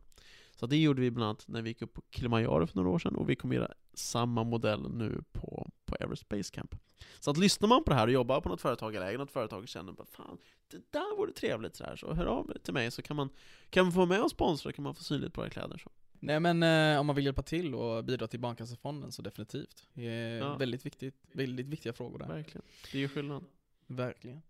[0.56, 2.98] Så det gjorde vi bland annat när vi gick upp på Kilimanjaro för några år
[2.98, 6.74] sedan, och vi kommer göra samma modell nu på, på Everest Camp.
[7.20, 9.30] Så att lyssnar man på det här och jobbar på något företag eller äger något
[9.30, 10.38] företag och känner bara fan,
[10.70, 13.28] det där vore trevligt sådär, så hör av till mig så kan man,
[13.70, 15.90] kan man få med och sponsra, kan man få synligt på våra kläder så.
[16.20, 19.88] Nej men eh, om man vill hjälpa till och bidra till Barncancerfonden så definitivt.
[19.92, 20.56] Det är ja.
[20.56, 22.26] väldigt viktigt, väldigt viktiga frågor där.
[22.26, 22.62] Verkligen.
[22.92, 23.44] Det gör skillnad.
[23.86, 24.42] Verkligen.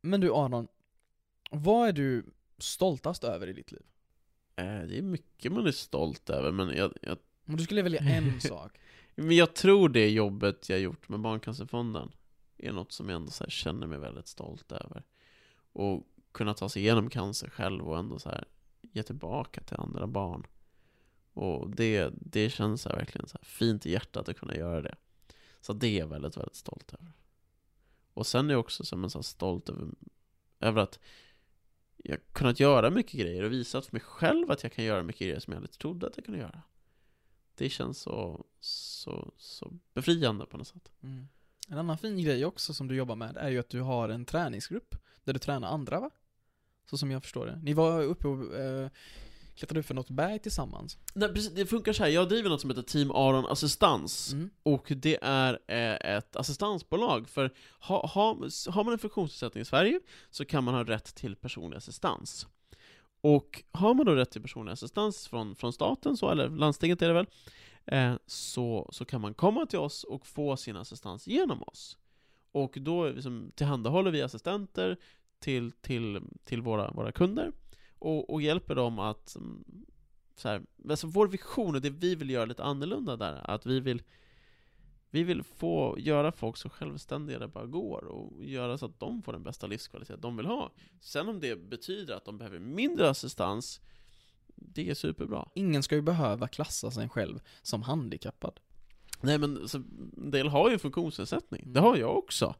[0.00, 0.68] Men du Aron,
[1.50, 2.24] vad är du
[2.58, 3.82] stoltast över i ditt liv?
[4.58, 6.92] Eh, det är mycket man är stolt över, men jag...
[7.02, 7.18] jag...
[7.46, 8.78] Om du skulle välja en sak?
[9.14, 12.12] Men jag tror det jobbet jag gjort med Barncancerfonden
[12.56, 15.02] är något som jag ändå så känner mig väldigt stolt över.
[15.72, 18.44] Och kunna ta sig igenom cancer själv och ändå så här
[18.80, 20.46] ge tillbaka till andra barn.
[21.32, 24.94] Och det, det känns så verkligen så fint i hjärtat att kunna göra det.
[25.60, 27.12] Så det är jag väldigt, väldigt stolt över.
[28.14, 29.88] Och sen är jag också som en så stolt över,
[30.60, 30.98] över att
[32.04, 35.20] jag kunnat göra mycket grejer och visat för mig själv att jag kan göra mycket
[35.20, 36.62] grejer som jag aldrig trodde att jag kunde göra.
[37.54, 40.92] Det känns så, så, så befriande på något sätt.
[41.02, 41.28] Mm.
[41.68, 44.24] En annan fin grej också som du jobbar med är ju att du har en
[44.24, 44.94] träningsgrupp
[45.24, 46.10] där du tränar andra va?
[46.90, 47.60] Så som jag förstår det.
[47.62, 48.90] Ni var uppe och eh,
[49.58, 50.98] klättrade upp för något berg tillsammans?
[51.14, 52.10] Nej, precis, det funkar så här.
[52.10, 54.50] jag driver något som heter Team Aron Assistans, mm.
[54.62, 58.36] och det är eh, ett assistansbolag, för ha, ha,
[58.68, 60.00] har man en funktionsnedsättning i Sverige
[60.30, 62.46] så kan man ha rätt till personlig assistans.
[63.20, 67.08] Och har man då rätt till personlig assistans från, från staten, så, eller landstinget är
[67.08, 67.26] det väl,
[67.86, 71.98] eh, så, så kan man komma till oss och få sin assistans genom oss.
[72.52, 74.96] Och då liksom, tillhandahåller vi assistenter
[75.38, 77.52] till, till, till våra, våra kunder,
[77.98, 79.64] och, och hjälper dem att mm,
[80.36, 83.80] så här, alltså vår vision och det vi vill göra lite annorlunda där, att vi
[83.80, 84.02] vill
[85.10, 89.22] vi vill få göra folk så självständiga det bara går och göra så att de
[89.22, 90.72] får den bästa livskvalitet de vill ha.
[91.00, 93.80] Sen om det betyder att de behöver mindre assistans,
[94.46, 95.48] det är superbra.
[95.54, 98.60] Ingen ska ju behöva klassa sig själv som handikappad.
[99.20, 99.78] Nej men, så,
[100.16, 102.54] en del har ju funktionsnedsättning, det har jag också.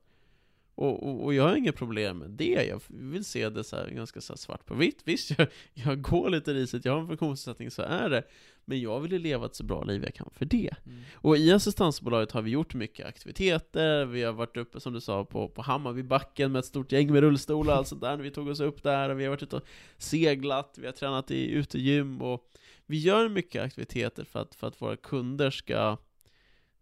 [0.79, 4.21] Och, och, och, jag har inga problem med det, jag vill se det så ganska
[4.21, 5.03] så svart på vitt.
[5.05, 8.23] Visst, jag, jag går lite risigt, jag har en funktionsnedsättning, så är det.
[8.65, 10.75] Men jag vill ju leva ett så bra liv jag kan för det.
[10.87, 11.01] Mm.
[11.15, 15.25] Och i assistansbolaget har vi gjort mycket aktiviteter, vi har varit uppe som du sa
[15.25, 18.31] på, på Hammarbybacken med ett stort gäng med rullstolar och allt sånt där, när vi
[18.31, 19.67] tog oss upp där, och vi har varit ute och
[19.99, 22.51] seglat, vi har tränat i utegym, och
[22.87, 25.97] vi gör mycket aktiviteter för att, för att våra kunder ska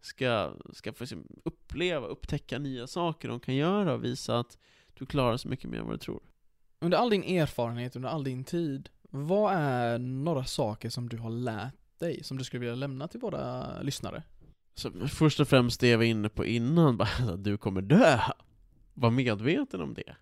[0.07, 1.05] ska, ska få
[1.45, 4.59] uppleva, upptäcka nya saker de kan göra och visa att
[4.95, 6.21] du klarar så mycket mer än vad du tror.
[6.79, 11.31] Under all din erfarenhet, under all din tid, vad är några saker som du har
[11.31, 14.23] lärt dig, som du skulle vilja lämna till våra lyssnare?
[14.75, 18.21] Så först och främst det jag var inne på innan, bara du kommer dö.
[18.95, 20.17] Var medveten om det.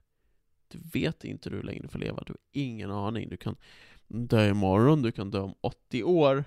[0.68, 3.28] Du vet inte hur länge du får leva, du har ingen aning.
[3.28, 3.56] Du kan
[4.08, 6.44] dö imorgon, du kan dö om 80 år.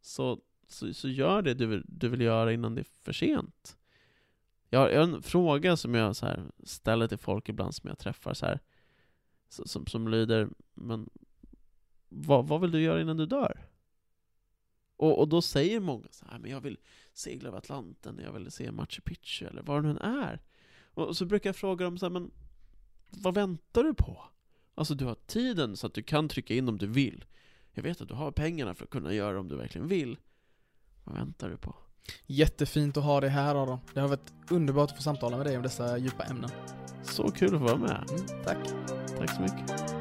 [0.00, 3.76] Så så, så gör det du vill, du vill göra innan det är för sent.
[4.70, 8.34] Jag har, en fråga som jag så här ställer till folk ibland som jag träffar
[8.34, 8.60] så här,
[9.48, 11.10] som, som lyder, men
[12.08, 13.60] vad, vad vill du göra innan du dör?
[14.96, 16.78] Och, och då säger många så här, men jag vill
[17.12, 20.40] segla över Atlanten, jag vill se Machu Picchu, eller vad det nu än är.
[20.94, 22.30] Och så brukar jag fråga dem så här, men
[23.10, 24.24] vad väntar du på?
[24.74, 27.24] Alltså du har tiden så att du kan trycka in om du vill.
[27.72, 30.18] Jag vet att du har pengarna för att kunna göra det om du verkligen vill.
[31.08, 31.74] Vad väntar du på?
[32.26, 33.78] Jättefint att ha dig här Aron.
[33.94, 36.50] Det har varit underbart att få samtala med dig om dessa djupa ämnen.
[37.02, 38.04] Så kul att få vara med.
[38.10, 38.58] Mm, tack.
[39.18, 39.98] Tack så mycket.